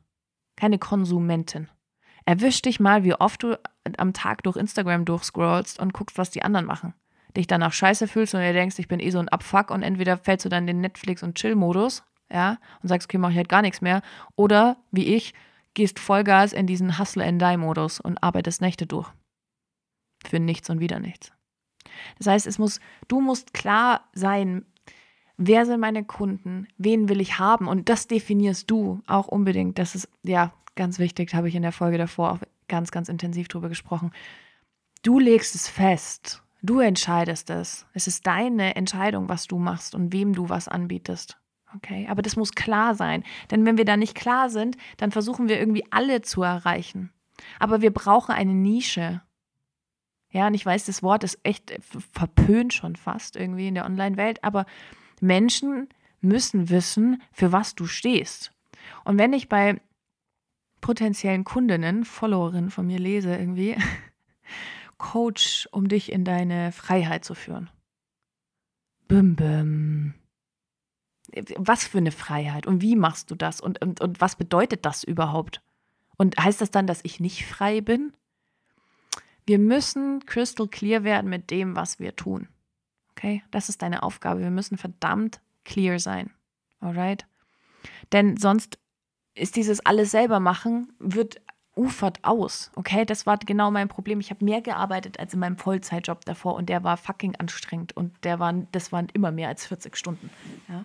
keine 0.55 0.79
Konsumentin. 0.79 1.69
Erwisch 2.27 2.63
dich 2.63 2.79
mal, 2.79 3.03
wie 3.03 3.15
oft 3.15 3.43
du 3.43 3.59
am 3.97 4.13
Tag 4.13 4.45
durch 4.45 4.57
Instagram 4.57 5.05
durchscrollst 5.05 5.81
und 5.81 5.93
guckst, 5.93 6.19
was 6.19 6.31
die 6.31 6.43
anderen 6.43 6.67
machen. 6.67 6.95
Dich 7.37 7.49
danach 7.49 7.73
scheiße 7.73 8.07
fühlst 8.07 8.35
und 8.35 8.43
dir 8.43 8.53
denkst, 8.53 8.79
ich 8.79 8.87
bin 8.87 9.01
eh 9.01 9.11
so 9.11 9.19
ein 9.19 9.29
Abfuck 9.29 9.71
und 9.71 9.83
entweder 9.83 10.17
fällst 10.17 10.45
du 10.45 10.49
dann 10.49 10.65
in 10.65 10.77
den 10.77 10.81
Netflix- 10.83 11.25
und 11.25 11.35
Chill-Modus 11.37 12.05
ja, 12.33 12.59
und 12.83 12.89
sagst, 12.89 13.09
okay, 13.09 13.19
mache 13.19 13.33
ich 13.33 13.37
halt 13.37 13.49
gar 13.49 13.63
nichts 13.63 13.81
mehr. 13.81 14.03
Oder, 14.37 14.77
wie 14.91 15.15
ich, 15.15 15.35
gehst 15.75 15.99
Vollgas 15.99 16.53
in 16.53 16.67
diesen 16.67 16.99
Hustle-and-Die-Modus 16.99 18.01
und 18.01 18.23
arbeitest 18.23 18.61
Nächte 18.61 18.87
durch. 18.87 19.09
Für 20.25 20.41
nichts 20.41 20.71
und 20.71 20.81
wieder 20.81 21.01
nichts. 21.01 21.33
Das 22.19 22.27
heißt, 22.27 22.47
es 22.47 22.59
muss, 22.59 22.81
du 23.09 23.21
musst 23.21 23.55
klar 23.55 24.09
sein, 24.13 24.65
wer 25.37 25.65
sind 25.67 25.81
meine 25.81 26.05
Kunden, 26.05 26.69
wen 26.77 27.09
will 27.09 27.21
ich 27.21 27.39
haben 27.39 27.67
und 27.67 27.89
das 27.89 28.07
definierst 28.07 28.71
du 28.71 29.01
auch 29.07 29.29
unbedingt. 29.29 29.79
Das 29.79 29.95
ist 29.95 30.09
ja 30.23 30.53
ganz 30.77 30.99
wichtig, 30.99 31.35
habe 31.35 31.49
ich 31.49 31.55
in 31.55 31.63
der 31.63 31.73
Folge 31.73 31.99
davor 31.99 32.33
auch 32.33 32.39
ganz, 32.69 32.91
ganz 32.91 33.09
intensiv 33.09 33.49
drüber 33.49 33.69
gesprochen. 33.69 34.13
Du 35.03 35.19
legst 35.19 35.55
es 35.55 35.67
fest, 35.67 36.43
du 36.63 36.81
entscheidest 36.81 37.49
es. 37.51 37.87
Es 37.95 38.07
ist 38.07 38.27
deine 38.27 38.77
Entscheidung, 38.77 39.29
was 39.29 39.47
du 39.47 39.59
machst 39.59 39.95
und 39.95 40.13
wem 40.13 40.35
du 40.35 40.49
was 40.51 40.69
anbietest. 40.69 41.40
Okay, 41.77 42.07
aber 42.09 42.23
das 42.23 42.37
muss 42.37 42.53
klar 42.53 42.95
sein. 42.95 43.23
Denn 43.51 43.65
wenn 43.65 43.79
wir 43.79 43.85
da 43.85 43.97
nicht 43.97 44.15
klar 44.15 44.51
sind, 44.51 44.77
dann 44.97 45.13
versuchen 45.13 45.49
wir 45.49 45.59
irgendwie 45.59 45.85
alle 45.91 46.23
zu 46.23 46.43
erreichen. 46.43 47.13
Aber 47.59 47.81
wir 47.81 47.93
brauchen 47.93 48.35
eine 48.35 48.55
Nische. 48.55 49.23
Ja, 50.31 50.47
und 50.47 50.55
ich 50.55 50.67
weiß, 50.67 50.87
das 50.87 51.03
Wort 51.03 51.25
ist 51.25 51.39
echt 51.43 51.73
verpönt 52.13 52.73
schon 52.73 52.97
fast 52.97 53.37
irgendwie 53.37 53.69
in 53.69 53.75
der 53.75 53.85
Online-Welt, 53.85 54.45
aber 54.45 54.67
Menschen 55.21 55.89
müssen 56.21 56.71
wissen, 56.71 57.23
für 57.33 57.53
was 57.53 57.75
du 57.75 57.87
stehst. 57.87 58.53
Und 59.05 59.19
wenn 59.19 59.33
ich 59.33 59.49
bei 59.49 59.81
potenziellen 60.81 61.45
Kundinnen, 61.45 62.05
Followerinnen 62.05 62.71
von 62.71 62.87
mir 62.87 62.99
lese, 62.99 63.37
irgendwie, 63.37 63.77
Coach, 64.99 65.69
um 65.73 65.89
dich 65.89 66.13
in 66.13 66.25
deine 66.25 66.73
Freiheit 66.73 67.25
zu 67.25 67.35
führen. 67.35 67.71
Bim, 69.09 69.35
bim 69.35 70.15
was 71.57 71.87
für 71.87 71.99
eine 71.99 72.13
Freiheit 72.13 72.67
und 72.67 72.83
wie 72.83 72.97
machst 72.97 73.31
du 73.31 73.35
das 73.35 73.61
und, 73.61 73.81
und, 73.83 74.01
und 74.01 74.21
was 74.21 74.37
bedeutet 74.37 74.85
das 74.85 75.05
überhaupt? 75.05 75.63
Und 76.17 76.37
heißt 76.37 76.61
das 76.61 76.71
dann, 76.71 76.87
dass 76.87 77.01
ich 77.03 77.21
nicht 77.21 77.47
frei 77.47 77.81
bin? 77.81 78.13
Wir 79.47 79.59
müssen 79.59 80.25
crystal 80.27 80.69
clear 80.69 81.03
werden 81.03 81.31
mit 81.31 81.51
dem, 81.51 81.77
was 81.77 81.99
wir 81.99 82.15
tun. 82.15 82.49
Okay? 83.13 83.43
Das 83.51 83.69
ist 83.69 83.83
deine 83.83 84.03
Aufgabe. 84.03 84.41
Wir 84.41 84.51
müssen 84.51 84.77
verdammt 84.77 85.41
clear 85.65 85.99
sein. 85.99 86.31
Alright? 86.81 87.27
Denn 88.13 88.37
sonst 88.37 88.79
ist 89.35 89.57
dieses 89.57 89.85
alles 89.85 90.11
selber 90.11 90.41
machen, 90.41 90.93
wird 90.99 91.41
ufert 91.77 92.23
aus. 92.23 92.71
Okay, 92.75 93.05
das 93.05 93.27
war 93.27 93.39
genau 93.39 93.71
mein 93.71 93.89
Problem. 93.89 94.21
Ich 94.21 94.31
habe 94.31 94.45
mehr 94.45 94.61
gearbeitet 94.61 95.19
als 95.19 95.33
in 95.35 95.41
meinem 95.41 95.57
Vollzeitjob 95.57 96.25
davor 96.25 96.55
und 96.55 96.69
der 96.69 96.85
war 96.85 96.97
fucking 96.97 97.37
anstrengend 97.37 97.97
und 97.97 98.13
der 98.25 98.39
war, 98.39 98.53
das 98.73 98.93
waren 98.93 99.09
immer 99.13 99.31
mehr 99.31 99.49
als 99.49 99.67
40 99.67 99.97
Stunden. 99.97 100.31
Ja. 100.69 100.85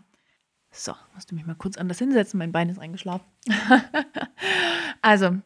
So, 0.78 0.94
musst 1.14 1.32
du 1.32 1.36
mich 1.36 1.46
mal 1.46 1.56
kurz 1.56 1.78
anders 1.78 2.00
hinsetzen, 2.00 2.38
mein 2.38 2.52
Bein 2.52 2.68
ist 2.68 2.80
eingeschlafen. 2.80 3.26
also, 5.02 5.38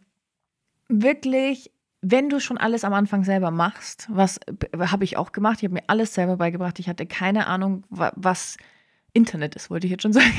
wirklich, 0.87 1.71
wenn 2.01 2.29
du 2.29 2.39
schon 2.39 2.57
alles 2.57 2.83
am 2.83 2.93
Anfang 2.93 3.23
selber 3.23 3.51
machst, 3.51 4.07
was 4.09 4.39
habe 4.79 5.03
ich 5.03 5.17
auch 5.17 5.31
gemacht, 5.31 5.59
ich 5.59 5.65
habe 5.65 5.75
mir 5.75 5.83
alles 5.85 6.15
selber 6.15 6.37
beigebracht, 6.37 6.79
ich 6.79 6.89
hatte 6.89 7.05
keine 7.05 7.45
Ahnung, 7.45 7.83
was 7.89 8.57
Internet 9.13 9.55
ist, 9.55 9.69
wollte 9.69 9.85
ich 9.85 9.91
jetzt 9.91 10.01
schon 10.01 10.13
sagen. 10.13 10.33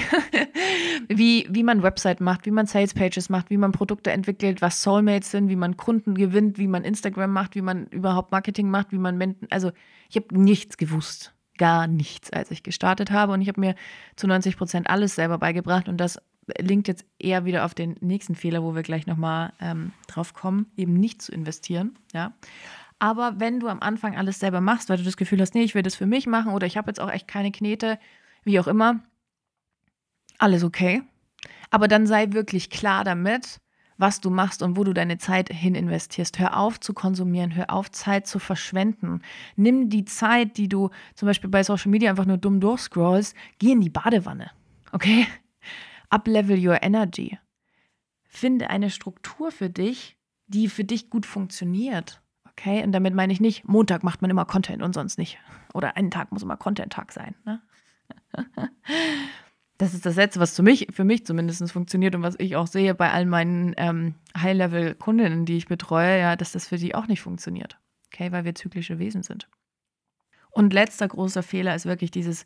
wie, 1.09 1.47
wie 1.49 1.63
man 1.63 1.85
Website 1.85 2.21
macht, 2.21 2.45
wie 2.45 2.51
man 2.51 2.67
Sales 2.67 2.93
Pages 2.93 3.29
macht, 3.29 3.49
wie 3.49 3.59
man 3.59 3.71
Produkte 3.71 4.11
entwickelt, 4.11 4.61
was 4.61 4.83
Soulmates 4.83 5.31
sind, 5.31 5.49
wie 5.49 5.57
man 5.57 5.77
Kunden 5.77 6.17
gewinnt, 6.17 6.59
wie 6.59 6.69
man 6.69 6.83
Instagram 6.83 7.33
macht, 7.33 7.55
wie 7.55 7.63
man 7.63 7.87
überhaupt 7.87 8.33
Marketing 8.33 8.71
macht, 8.71 8.91
wie 8.91 8.99
man 8.99 9.17
Menschen, 9.17 9.47
also 9.51 9.71
ich 10.09 10.17
habe 10.17 10.37
nichts 10.37 10.77
gewusst 10.77 11.33
gar 11.61 11.87
nichts, 11.87 12.33
als 12.33 12.51
ich 12.51 12.63
gestartet 12.63 13.11
habe. 13.11 13.35
Und 13.35 13.43
ich 13.43 13.49
habe 13.49 13.61
mir 13.61 13.75
zu 14.17 14.27
90 14.27 14.57
Prozent 14.57 14.89
alles 14.89 15.15
selber 15.15 15.37
beigebracht. 15.37 15.91
Und 15.91 15.99
das 15.99 16.19
linkt 16.59 16.89
jetzt 16.89 17.05
eher 17.19 17.45
wieder 17.45 17.67
auf 17.67 17.75
den 17.75 17.97
nächsten 18.01 18.35
Fehler, 18.35 18.63
wo 18.63 18.75
wir 18.75 18.83
gleich 18.83 19.07
nochmal 19.07 19.53
ähm, 19.61 19.93
drauf 20.09 20.33
kommen, 20.33 20.73
eben 20.77 20.95
nicht 20.95 21.21
zu 21.21 21.33
investieren. 21.33 21.99
Ja. 22.15 22.33
Aber 22.99 23.39
wenn 23.39 23.61
du 23.61 23.69
am 23.69 23.81
Anfang 23.81 24.17
alles 24.17 24.39
selber 24.39 24.63
machst, 24.63 24.89
weil 24.89 24.97
du 24.97 25.05
das 25.05 25.19
Gefühl 25.19 25.41
hast, 25.43 25.55
nee, 25.55 25.63
ich 25.63 25.75
will 25.75 25.83
das 25.83 25.95
für 25.95 26.07
mich 26.07 26.27
machen 26.27 26.55
oder 26.55 26.67
ich 26.67 26.79
habe 26.79 26.91
jetzt 26.91 26.99
auch 26.99 27.11
echt 27.11 27.29
keine 27.29 27.53
Knete, 27.53 27.99
wie 28.43 28.59
auch 28.59 28.67
immer, 28.67 29.01
alles 30.39 30.65
okay. 30.65 31.03
Aber 31.71 31.89
dann 31.89 32.07
sei 32.07 32.33
wirklich 32.33 32.71
klar 32.71 33.05
damit, 33.05 33.61
was 34.01 34.21
du 34.21 34.31
machst 34.31 34.63
und 34.63 34.77
wo 34.77 34.85
du 34.85 34.95
deine 34.95 35.19
Zeit 35.19 35.51
hin 35.51 35.75
investierst. 35.75 36.39
Hör 36.39 36.57
auf 36.57 36.81
zu 36.81 36.95
konsumieren, 36.95 37.55
hör 37.55 37.71
auf 37.71 37.91
Zeit 37.91 38.27
zu 38.27 38.39
verschwenden. 38.39 39.21
Nimm 39.57 39.91
die 39.91 40.07
Zeit, 40.07 40.57
die 40.57 40.69
du 40.69 40.91
zum 41.15 41.27
Beispiel 41.27 41.51
bei 41.51 41.63
Social 41.63 41.91
Media 41.91 42.11
einfach 42.11 42.25
nur 42.25 42.39
dumm 42.39 42.61
durchscrollst, 42.61 43.37
geh 43.59 43.73
in 43.73 43.81
die 43.81 43.91
Badewanne. 43.91 44.51
Okay? 44.93 45.27
Uplevel 46.09 46.67
your 46.67 46.83
energy. 46.83 47.39
Finde 48.25 48.71
eine 48.71 48.91
Struktur 48.91 49.53
für 49.53 49.69
dich, 49.69 50.17
die 50.47 50.69
für 50.69 50.85
dich 50.85 51.11
gut 51.11 51.27
funktioniert. 51.27 52.23
Okay? 52.49 52.83
Und 52.83 52.93
damit 52.93 53.15
meine 53.15 53.33
ich 53.33 53.41
nicht, 53.41 53.69
Montag 53.69 54.03
macht 54.03 54.23
man 54.23 54.31
immer 54.31 54.47
Content 54.47 54.83
und 54.83 54.95
sonst 54.95 55.19
nicht. 55.19 55.39
Oder 55.75 55.97
einen 55.97 56.11
Tag 56.11 56.33
muss 56.33 56.43
immer 56.43 56.57
Content-Tag 56.57 57.13
sein. 57.13 57.35
Ne? 57.45 57.61
das 59.81 59.95
ist 59.95 60.05
das 60.05 60.17
Letzte, 60.17 60.41
was 60.41 60.55
für 60.55 60.63
mich, 60.63 60.89
für 60.91 61.05
mich 61.05 61.25
zumindest 61.25 61.73
funktioniert 61.73 62.15
und 62.15 62.21
was 62.21 62.35
ich 62.39 62.55
auch 62.55 62.67
sehe 62.67 62.95
bei 62.95 63.11
all 63.13 63.25
meinen 63.25 63.73
ähm, 63.79 64.15
High-Level-Kundinnen, 64.37 65.47
die 65.47 65.57
ich 65.57 65.69
betreue, 65.69 66.21
ja, 66.21 66.37
dass 66.37 66.53
das 66.53 66.69
für 66.69 66.77
die 66.77 66.95
auch 66.95 67.07
nicht 67.07 67.23
funktioniert. 67.23 67.79
Okay, 68.13 68.31
weil 68.31 68.45
wir 68.45 68.55
zyklische 68.55 68.99
Wesen 68.99 69.23
sind. 69.23 69.49
Und 70.51 70.75
letzter 70.75 71.09
großer 71.09 71.43
Fehler 71.43 71.75
ist 71.75 71.87
wirklich 71.87 72.11
dieses 72.11 72.45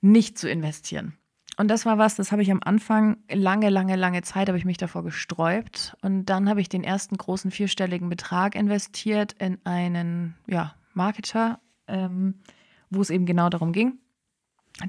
nicht 0.00 0.38
zu 0.38 0.48
investieren. 0.48 1.18
Und 1.58 1.68
das 1.68 1.84
war 1.84 1.98
was, 1.98 2.14
das 2.14 2.32
habe 2.32 2.40
ich 2.40 2.50
am 2.50 2.62
Anfang 2.64 3.18
lange, 3.30 3.68
lange, 3.68 3.96
lange 3.96 4.22
Zeit 4.22 4.48
habe 4.48 4.56
ich 4.56 4.64
mich 4.64 4.78
davor 4.78 5.04
gesträubt 5.04 5.98
und 6.00 6.24
dann 6.26 6.48
habe 6.48 6.62
ich 6.62 6.70
den 6.70 6.82
ersten 6.82 7.18
großen 7.18 7.50
vierstelligen 7.50 8.08
Betrag 8.08 8.54
investiert 8.54 9.34
in 9.34 9.58
einen 9.64 10.34
ja, 10.46 10.76
Marketer, 10.94 11.60
ähm, 11.88 12.40
wo 12.88 13.02
es 13.02 13.10
eben 13.10 13.26
genau 13.26 13.50
darum 13.50 13.72
ging, 13.72 13.98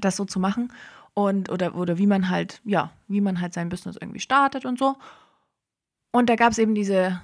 das 0.00 0.16
so 0.16 0.24
zu 0.24 0.40
machen 0.40 0.72
und 1.18 1.50
oder, 1.50 1.74
oder 1.74 1.98
wie 1.98 2.06
man 2.06 2.30
halt, 2.30 2.60
ja, 2.64 2.92
wie 3.08 3.20
man 3.20 3.40
halt 3.40 3.52
sein 3.52 3.70
Business 3.70 3.96
irgendwie 4.00 4.20
startet 4.20 4.64
und 4.64 4.78
so. 4.78 4.94
Und 6.12 6.30
da 6.30 6.36
gab 6.36 6.52
es 6.52 6.58
eben 6.58 6.76
diese 6.76 7.20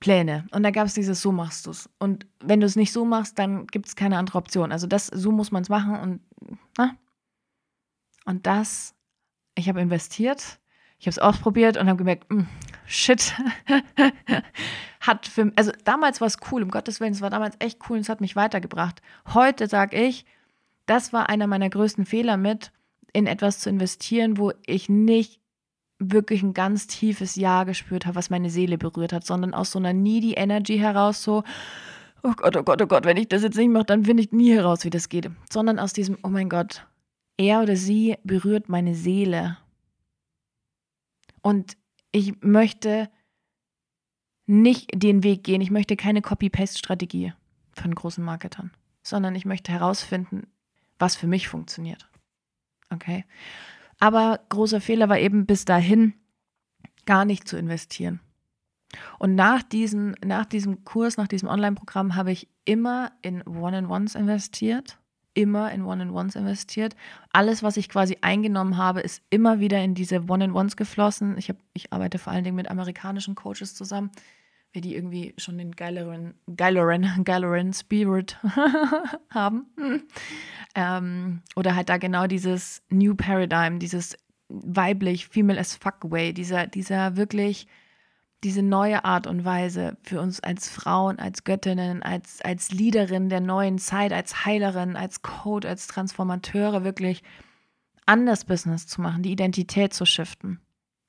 Pläne. 0.00 0.46
Und 0.50 0.64
da 0.64 0.70
gab 0.70 0.84
es 0.84 0.92
dieses, 0.92 1.22
so 1.22 1.32
machst 1.32 1.64
du 1.64 1.70
es. 1.70 1.88
Und 1.98 2.26
wenn 2.40 2.60
du 2.60 2.66
es 2.66 2.76
nicht 2.76 2.92
so 2.92 3.06
machst, 3.06 3.38
dann 3.38 3.66
gibt 3.68 3.86
es 3.88 3.96
keine 3.96 4.18
andere 4.18 4.36
Option. 4.36 4.70
Also 4.70 4.86
das, 4.86 5.06
so 5.06 5.32
muss 5.32 5.50
man 5.50 5.62
es 5.62 5.70
machen 5.70 5.98
und 5.98 6.20
na? 6.76 6.94
Und 8.26 8.46
das, 8.46 8.94
ich 9.54 9.66
habe 9.66 9.80
investiert, 9.80 10.60
ich 10.98 11.06
habe 11.06 11.12
es 11.12 11.18
ausprobiert 11.18 11.78
und 11.78 11.88
habe 11.88 11.96
gemerkt, 11.96 12.30
mh, 12.30 12.40
hm, 12.40 12.48
shit, 12.84 13.34
hat 15.00 15.26
für, 15.26 15.50
also 15.56 15.72
damals 15.84 16.20
war 16.20 16.28
es 16.28 16.36
cool, 16.50 16.62
um 16.62 16.70
Gottes 16.70 17.00
Willen, 17.00 17.14
es 17.14 17.22
war 17.22 17.30
damals 17.30 17.56
echt 17.60 17.80
cool 17.88 17.96
und 17.96 18.02
es 18.02 18.10
hat 18.10 18.20
mich 18.20 18.36
weitergebracht. 18.36 19.00
Heute 19.32 19.68
sage 19.68 19.96
ich, 19.96 20.26
das 20.84 21.14
war 21.14 21.30
einer 21.30 21.46
meiner 21.46 21.70
größten 21.70 22.04
Fehler 22.04 22.36
mit, 22.36 22.72
in 23.12 23.26
etwas 23.26 23.58
zu 23.58 23.68
investieren, 23.68 24.38
wo 24.38 24.52
ich 24.66 24.88
nicht 24.88 25.40
wirklich 25.98 26.42
ein 26.42 26.54
ganz 26.54 26.86
tiefes 26.86 27.36
Ja 27.36 27.64
gespürt 27.64 28.06
habe, 28.06 28.16
was 28.16 28.30
meine 28.30 28.50
Seele 28.50 28.78
berührt 28.78 29.12
hat, 29.12 29.24
sondern 29.24 29.54
aus 29.54 29.70
so 29.70 29.78
einer 29.78 29.92
needy 29.92 30.34
Energy 30.34 30.78
heraus 30.78 31.22
so, 31.22 31.44
oh 32.22 32.32
Gott, 32.36 32.56
oh 32.56 32.62
Gott, 32.62 32.82
oh 32.82 32.86
Gott, 32.86 33.04
wenn 33.04 33.16
ich 33.16 33.28
das 33.28 33.42
jetzt 33.42 33.56
nicht 33.56 33.70
mache, 33.70 33.84
dann 33.84 34.04
finde 34.04 34.22
ich 34.22 34.32
nie 34.32 34.52
heraus, 34.52 34.84
wie 34.84 34.90
das 34.90 35.08
geht. 35.08 35.30
Sondern 35.50 35.78
aus 35.78 35.92
diesem, 35.92 36.18
oh 36.22 36.28
mein 36.28 36.48
Gott, 36.48 36.86
er 37.36 37.62
oder 37.62 37.76
sie 37.76 38.16
berührt 38.24 38.68
meine 38.68 38.94
Seele. 38.94 39.58
Und 41.40 41.76
ich 42.12 42.40
möchte 42.42 43.10
nicht 44.46 44.90
den 44.94 45.22
Weg 45.22 45.44
gehen, 45.44 45.60
ich 45.60 45.70
möchte 45.70 45.96
keine 45.96 46.22
Copy-Paste-Strategie 46.22 47.32
von 47.72 47.94
großen 47.94 48.22
Marketern, 48.22 48.70
sondern 49.02 49.34
ich 49.34 49.44
möchte 49.44 49.72
herausfinden, 49.72 50.46
was 50.98 51.16
für 51.16 51.26
mich 51.26 51.48
funktioniert. 51.48 52.08
Okay. 53.02 53.24
Aber 53.98 54.40
großer 54.48 54.80
Fehler 54.80 55.08
war 55.08 55.18
eben 55.18 55.44
bis 55.44 55.64
dahin 55.64 56.14
gar 57.04 57.24
nicht 57.24 57.48
zu 57.48 57.56
investieren. 57.56 58.20
Und 59.18 59.34
nach 59.34 59.62
diesem, 59.62 60.14
nach 60.24 60.46
diesem 60.46 60.84
Kurs, 60.84 61.16
nach 61.16 61.26
diesem 61.26 61.48
Online-Programm 61.48 62.14
habe 62.14 62.30
ich 62.30 62.48
immer 62.64 63.10
in 63.22 63.42
One-on-Ones 63.42 64.14
investiert. 64.14 64.98
Immer 65.34 65.72
in 65.72 65.82
One-on-Ones 65.82 66.36
investiert. 66.36 66.94
Alles, 67.32 67.62
was 67.62 67.76
ich 67.76 67.88
quasi 67.88 68.18
eingenommen 68.20 68.76
habe, 68.76 69.00
ist 69.00 69.22
immer 69.30 69.60
wieder 69.60 69.82
in 69.82 69.94
diese 69.94 70.28
One-on-Ones 70.28 70.76
geflossen. 70.76 71.38
Ich, 71.38 71.48
hab, 71.48 71.56
ich 71.72 71.92
arbeite 71.92 72.18
vor 72.18 72.32
allen 72.32 72.44
Dingen 72.44 72.56
mit 72.56 72.70
amerikanischen 72.70 73.34
Coaches 73.34 73.74
zusammen 73.74 74.10
weil 74.72 74.82
die 74.82 74.94
irgendwie 74.94 75.34
schon 75.36 75.58
den 75.58 75.72
geileren, 75.72 76.34
geileren, 76.56 77.06
geileren 77.24 77.72
Spirit 77.72 78.38
haben. 79.30 79.66
ähm, 80.74 81.42
oder 81.56 81.76
halt 81.76 81.88
da 81.88 81.98
genau 81.98 82.26
dieses 82.26 82.82
New 82.88 83.14
Paradigm, 83.14 83.78
dieses 83.78 84.16
weiblich, 84.48 85.28
female 85.28 85.58
as 85.58 85.74
fuck 85.74 86.10
way, 86.10 86.32
dieser, 86.32 86.66
dieser 86.66 87.16
wirklich, 87.16 87.66
diese 88.44 88.62
neue 88.62 89.04
Art 89.04 89.26
und 89.26 89.44
Weise 89.44 89.96
für 90.02 90.20
uns 90.20 90.40
als 90.40 90.68
Frauen, 90.68 91.18
als 91.18 91.44
Göttinnen, 91.44 92.02
als, 92.02 92.40
als 92.42 92.72
Leaderin 92.72 93.28
der 93.28 93.40
neuen 93.40 93.78
Zeit, 93.78 94.12
als 94.12 94.44
Heilerin, 94.44 94.96
als 94.96 95.22
Code, 95.22 95.68
als 95.68 95.86
Transformateure 95.86 96.84
wirklich 96.84 97.22
anders 98.04 98.44
Business 98.44 98.86
zu 98.86 99.00
machen, 99.00 99.22
die 99.22 99.32
Identität 99.32 99.94
zu 99.94 100.04
shiften. 100.04 100.60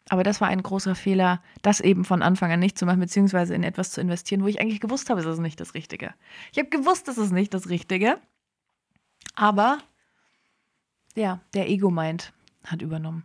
Aber 0.10 0.24
das 0.24 0.42
war 0.42 0.50
ein 0.50 0.62
großer 0.62 0.96
Fehler, 0.96 1.42
das 1.62 1.80
eben 1.80 2.04
von 2.04 2.22
Anfang 2.22 2.52
an 2.52 2.60
nicht 2.60 2.78
zu 2.78 2.86
machen, 2.86 3.00
beziehungsweise 3.00 3.56
in 3.56 3.64
etwas 3.64 3.92
zu 3.92 4.02
investieren, 4.02 4.44
wo 4.44 4.48
ich 4.48 4.60
eigentlich 4.60 4.82
gewusst 4.82 5.10
habe, 5.10 5.22
es 5.22 5.26
ist 5.26 5.40
nicht 5.40 5.60
das 5.60 5.74
Richtige. 5.74 6.14
Ich 6.52 6.60
habe 6.60 6.70
gewusst, 6.70 7.08
es 7.08 7.18
ist 7.18 7.32
nicht 7.32 7.54
das 7.54 7.70
Richtige. 7.70 8.20
Aber 9.36 9.78
ja, 11.16 11.40
der 11.54 11.70
Ego-Mind 11.70 12.34
hat 12.66 12.82
übernommen. 12.82 13.24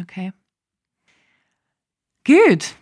Okay. 0.00 0.32
Gut. 2.26 2.76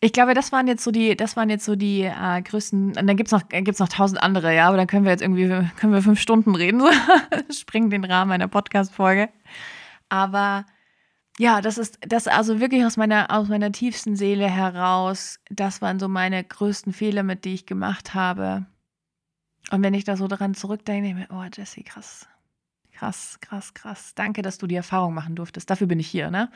Ich 0.00 0.12
glaube, 0.12 0.34
das 0.34 0.52
waren 0.52 0.68
jetzt 0.68 0.84
so 0.84 0.90
die, 0.90 1.16
das 1.16 1.36
waren 1.36 1.50
jetzt 1.50 1.64
so 1.64 1.74
die 1.74 2.02
äh, 2.02 2.42
größten. 2.42 2.96
Und 2.98 3.06
dann 3.06 3.16
gibt 3.16 3.28
es 3.28 3.32
noch, 3.32 3.48
gibt's 3.48 3.80
noch 3.80 3.88
tausend 3.88 4.22
andere, 4.22 4.54
ja, 4.54 4.68
aber 4.68 4.76
dann 4.76 4.86
können 4.86 5.04
wir 5.04 5.10
jetzt 5.10 5.22
irgendwie, 5.22 5.48
können 5.76 5.92
wir 5.92 6.02
fünf 6.02 6.20
Stunden 6.20 6.54
reden. 6.54 6.82
Springen 7.50 7.90
den 7.90 8.04
Rahmen 8.04 8.32
einer 8.32 8.46
Podcast-Folge. 8.46 9.30
Aber 10.08 10.66
ja, 11.38 11.60
das 11.60 11.76
ist 11.78 11.98
das 12.00 12.28
also 12.28 12.60
wirklich 12.60 12.84
aus 12.84 12.96
meiner 12.96 13.30
aus 13.30 13.48
meiner 13.48 13.70
tiefsten 13.72 14.16
Seele 14.16 14.48
heraus. 14.48 15.38
Das 15.50 15.82
waren 15.82 15.98
so 15.98 16.08
meine 16.08 16.42
größten 16.42 16.92
Fehler, 16.92 17.22
mit 17.22 17.44
die 17.44 17.54
ich 17.54 17.66
gemacht 17.66 18.14
habe. 18.14 18.66
Und 19.70 19.82
wenn 19.82 19.94
ich 19.94 20.04
da 20.04 20.16
so 20.16 20.28
daran 20.28 20.54
zurückdenke, 20.54 21.08
denke 21.08 21.22
ich 21.22 21.28
mir, 21.28 21.36
oh 21.36 21.44
Jesse, 21.54 21.82
krass. 21.82 22.26
Krass, 22.92 23.38
krass, 23.42 23.74
krass. 23.74 24.14
Danke, 24.14 24.40
dass 24.40 24.56
du 24.56 24.66
die 24.66 24.74
Erfahrung 24.74 25.12
machen 25.12 25.34
durftest. 25.34 25.68
Dafür 25.68 25.86
bin 25.86 26.00
ich 26.00 26.06
hier, 26.06 26.30
ne? 26.30 26.50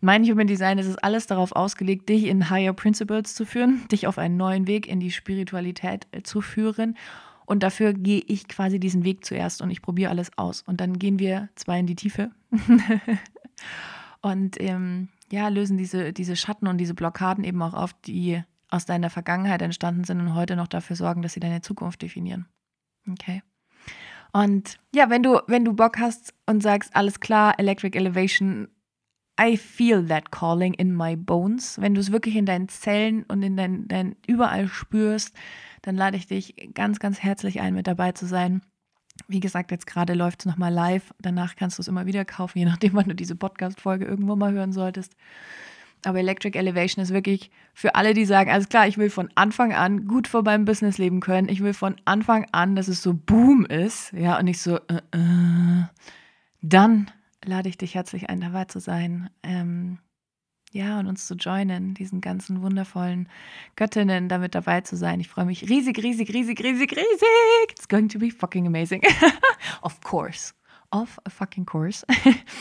Mein 0.00 0.22
Human 0.24 0.46
Design 0.46 0.78
ist 0.78 0.86
es 0.86 0.96
alles 0.98 1.26
darauf 1.26 1.50
ausgelegt, 1.52 2.08
dich 2.08 2.26
in 2.26 2.50
Higher 2.50 2.72
Principles 2.72 3.34
zu 3.34 3.44
führen, 3.44 3.88
dich 3.88 4.06
auf 4.06 4.18
einen 4.18 4.36
neuen 4.36 4.68
Weg 4.68 4.86
in 4.86 5.00
die 5.00 5.10
Spiritualität 5.10 6.06
äh, 6.12 6.22
zu 6.22 6.40
führen. 6.40 6.96
Und 7.46 7.64
dafür 7.64 7.94
gehe 7.94 8.22
ich 8.28 8.46
quasi 8.46 8.78
diesen 8.78 9.04
Weg 9.04 9.24
zuerst 9.24 9.60
und 9.60 9.70
ich 9.70 9.82
probiere 9.82 10.10
alles 10.10 10.30
aus. 10.38 10.62
Und 10.62 10.80
dann 10.80 11.00
gehen 11.00 11.18
wir 11.18 11.48
zwei 11.56 11.80
in 11.80 11.86
die 11.86 11.96
Tiefe. 11.96 12.30
und 14.22 14.60
ähm, 14.60 15.08
ja, 15.30 15.48
lösen 15.48 15.76
diese, 15.76 16.12
diese 16.12 16.36
Schatten 16.36 16.66
und 16.66 16.78
diese 16.78 16.94
Blockaden 16.94 17.44
eben 17.44 17.60
auch 17.62 17.74
auf, 17.74 17.92
die 17.92 18.42
aus 18.68 18.86
deiner 18.86 19.10
Vergangenheit 19.10 19.60
entstanden 19.60 20.04
sind 20.04 20.20
und 20.20 20.34
heute 20.34 20.56
noch 20.56 20.68
dafür 20.68 20.96
sorgen, 20.96 21.22
dass 21.22 21.34
sie 21.34 21.40
deine 21.40 21.60
Zukunft 21.60 22.00
definieren. 22.00 22.46
Okay. 23.10 23.42
Und 24.32 24.78
ja, 24.94 25.10
wenn 25.10 25.22
du, 25.22 25.40
wenn 25.46 25.64
du 25.64 25.74
Bock 25.74 25.98
hast 25.98 26.32
und 26.46 26.62
sagst, 26.62 26.96
alles 26.96 27.20
klar, 27.20 27.58
Electric 27.58 27.98
Elevation, 27.98 28.68
I 29.40 29.56
feel 29.56 30.06
that 30.06 30.30
calling 30.30 30.74
in 30.74 30.94
my 30.94 31.16
bones. 31.16 31.80
Wenn 31.80 31.94
du 31.94 32.00
es 32.00 32.12
wirklich 32.12 32.36
in 32.36 32.46
deinen 32.46 32.68
Zellen 32.68 33.24
und 33.24 33.42
in 33.42 33.56
dein, 33.56 33.88
dein 33.88 34.16
überall 34.26 34.68
spürst, 34.68 35.34
dann 35.82 35.96
lade 35.96 36.16
ich 36.16 36.26
dich 36.26 36.54
ganz, 36.74 36.98
ganz 36.98 37.22
herzlich 37.22 37.60
ein, 37.60 37.74
mit 37.74 37.86
dabei 37.86 38.12
zu 38.12 38.26
sein. 38.26 38.62
Wie 39.28 39.40
gesagt, 39.40 39.70
jetzt 39.70 39.86
gerade 39.86 40.14
läuft 40.14 40.40
es 40.40 40.46
nochmal 40.46 40.72
live. 40.72 41.14
Danach 41.20 41.56
kannst 41.56 41.78
du 41.78 41.82
es 41.82 41.88
immer 41.88 42.06
wieder 42.06 42.24
kaufen, 42.24 42.58
je 42.58 42.64
nachdem, 42.64 42.92
wann 42.94 43.08
du 43.08 43.14
diese 43.14 43.36
Podcast-Folge 43.36 44.04
irgendwo 44.04 44.36
mal 44.36 44.52
hören 44.52 44.72
solltest. 44.72 45.14
Aber 46.04 46.18
Electric 46.18 46.58
Elevation 46.58 47.02
ist 47.02 47.12
wirklich 47.12 47.50
für 47.74 47.94
alle, 47.94 48.12
die 48.12 48.24
sagen, 48.24 48.50
alles 48.50 48.68
klar, 48.68 48.88
ich 48.88 48.98
will 48.98 49.08
von 49.08 49.30
Anfang 49.36 49.72
an 49.72 50.06
gut 50.08 50.26
vor 50.26 50.42
meinem 50.42 50.64
Business 50.64 50.98
leben 50.98 51.20
können. 51.20 51.48
Ich 51.48 51.62
will 51.62 51.74
von 51.74 51.96
Anfang 52.04 52.46
an, 52.50 52.74
dass 52.74 52.88
es 52.88 53.02
so 53.02 53.14
Boom 53.14 53.64
ist, 53.66 54.12
ja, 54.12 54.36
und 54.38 54.46
nicht 54.46 54.60
so, 54.60 54.76
äh, 54.88 55.00
äh. 55.12 55.84
dann 56.60 57.10
lade 57.44 57.68
ich 57.68 57.78
dich 57.78 57.94
herzlich 57.94 58.28
ein, 58.28 58.40
dabei 58.40 58.64
zu 58.64 58.80
sein. 58.80 59.30
Ähm, 59.44 59.98
ja, 60.72 60.98
und 60.98 61.06
uns 61.06 61.26
zu 61.26 61.34
joinen, 61.34 61.94
diesen 61.94 62.20
ganzen 62.20 62.62
wundervollen 62.62 63.28
Göttinnen 63.76 64.28
damit 64.28 64.54
dabei 64.54 64.80
zu 64.80 64.96
sein. 64.96 65.20
Ich 65.20 65.28
freue 65.28 65.44
mich 65.44 65.68
riesig, 65.68 66.02
riesig, 66.02 66.32
riesig, 66.32 66.58
riesig, 66.60 66.92
riesig. 66.92 67.70
It's 67.70 67.88
going 67.88 68.08
to 68.08 68.18
be 68.18 68.30
fucking 68.30 68.66
amazing. 68.66 69.02
of 69.82 70.00
course. 70.00 70.54
Of 70.90 71.18
a 71.24 71.30
fucking 71.30 71.66
course. 71.66 72.06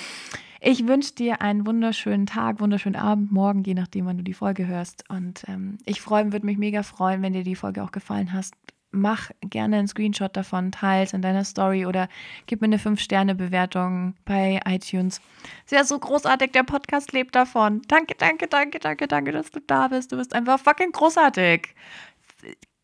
ich 0.61 0.87
wünsche 0.87 1.15
dir 1.15 1.41
einen 1.41 1.65
wunderschönen 1.65 2.25
Tag, 2.25 2.59
wunderschönen 2.59 2.95
Abend, 2.95 3.31
morgen, 3.31 3.63
je 3.63 3.73
nachdem, 3.73 4.05
wann 4.05 4.17
du 4.17 4.23
die 4.23 4.33
Folge 4.33 4.67
hörst. 4.67 5.09
Und 5.09 5.43
ähm, 5.47 5.77
ich 5.85 6.01
freue, 6.01 6.31
würde 6.31 6.45
mich 6.45 6.57
mega 6.57 6.83
freuen, 6.83 7.21
wenn 7.21 7.33
dir 7.33 7.43
die 7.43 7.55
Folge 7.55 7.83
auch 7.83 7.91
gefallen 7.91 8.33
hast 8.33 8.53
mach 8.91 9.31
gerne 9.41 9.77
einen 9.77 9.87
Screenshot 9.87 10.35
davon, 10.35 10.71
teils 10.71 11.13
in 11.13 11.21
deiner 11.21 11.43
Story 11.43 11.85
oder 11.85 12.09
gib 12.45 12.61
mir 12.61 12.65
eine 12.65 12.77
5-Sterne-Bewertung 12.77 14.15
bei 14.25 14.59
iTunes. 14.65 15.21
Sehr 15.65 15.85
so 15.85 15.97
großartig, 15.97 16.51
der 16.51 16.63
Podcast 16.63 17.11
lebt 17.13 17.35
davon. 17.35 17.81
Danke, 17.87 18.15
danke, 18.17 18.47
danke, 18.47 18.79
danke, 18.79 19.07
danke, 19.07 19.31
dass 19.31 19.51
du 19.51 19.59
da 19.61 19.87
bist. 19.87 20.11
Du 20.11 20.17
bist 20.17 20.33
einfach 20.33 20.59
fucking 20.59 20.91
großartig. 20.91 21.73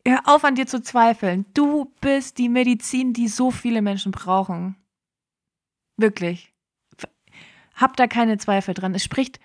Hör 0.06 0.22
auf 0.26 0.44
an 0.46 0.56
dir 0.56 0.68
zu 0.68 0.82
zweifeln. 0.82 1.46
Du 1.54 1.92
bist 2.00 2.38
die 2.38 2.50
Medizin, 2.50 3.14
die 3.14 3.28
so 3.28 3.52
viele 3.52 3.82
Menschen 3.82 4.12
brauchen. 4.12 4.78
Wirklich. 5.98 6.54
Hab 7.76 7.98
da 7.98 8.08
keine 8.08 8.38
Zweifel 8.38 8.74
dran. 8.74 8.96
Es 8.96 9.04
spricht 9.04 9.40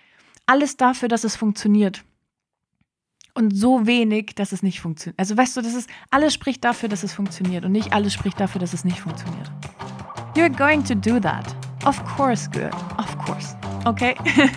alles 0.45 0.77
dafür, 0.77 1.09
dass 1.09 1.23
es 1.23 1.35
funktioniert 1.35 2.03
und 3.33 3.55
so 3.55 3.87
wenig, 3.87 4.35
dass 4.35 4.51
es 4.51 4.63
nicht 4.63 4.79
funktioniert. 4.79 5.19
Also 5.19 5.35
weißt 5.35 5.57
du, 5.57 5.61
das 5.61 5.73
ist 5.73 5.89
alles 6.11 6.33
spricht 6.33 6.63
dafür, 6.63 6.89
dass 6.89 7.03
es 7.03 7.13
funktioniert 7.13 7.65
und 7.65 7.71
nicht 7.71 7.93
alles 7.93 8.13
spricht 8.13 8.39
dafür, 8.39 8.59
dass 8.59 8.73
es 8.73 8.83
nicht 8.83 8.99
funktioniert. 8.99 9.51
You're 10.35 10.49
going 10.49 10.83
to 10.83 10.95
do 10.95 11.19
that. 11.19 11.55
Of 11.85 12.03
course, 12.15 12.49
girl. 12.49 12.71
Of 12.97 13.17
course. 13.25 13.55
Okay? 13.85 14.15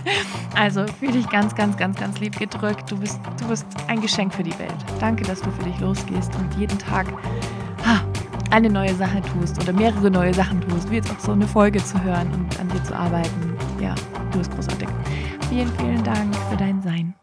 Also 0.59 0.87
fühle 0.87 1.13
dich 1.13 1.29
ganz, 1.29 1.55
ganz, 1.55 1.77
ganz, 1.77 2.01
ganz 2.01 2.19
lieb 2.19 2.39
gedrückt. 2.39 2.91
Du 2.91 2.97
bist, 2.97 3.21
du 3.39 3.47
bist 3.47 3.67
ein 3.89 4.01
Geschenk 4.01 4.33
für 4.33 4.43
die 4.43 4.59
Welt. 4.59 4.75
Danke, 5.01 5.23
dass 5.25 5.43
du 5.43 5.51
für 5.51 5.65
dich 5.65 5.79
losgehst 5.81 6.35
und 6.37 6.59
jeden 6.59 6.79
Tag 6.79 7.07
eine 8.51 8.71
neue 8.71 8.95
Sache 8.95 9.21
tust 9.23 9.61
oder 9.61 9.73
mehrere 9.73 10.11
neue 10.11 10.33
Sachen 10.35 10.61
tust, 10.61 10.91
wie 10.91 10.97
jetzt 10.97 11.11
auch 11.11 11.21
so 11.21 11.33
eine 11.33 11.47
Folge 11.47 11.83
zu 11.83 12.03
hören 12.03 12.33
und 12.33 12.61
an 12.61 12.69
dir 12.69 12.83
zu 12.85 12.95
arbeiten. 12.95 13.57
Ja, 13.81 13.95
du 14.33 14.39
bist 14.39 14.51
großartig. 14.53 14.89
Vielen, 15.49 15.71
vielen 15.79 16.03
Dank 16.03 16.35
für 16.51 16.57
dein 16.57 16.81
Sein. 16.83 17.15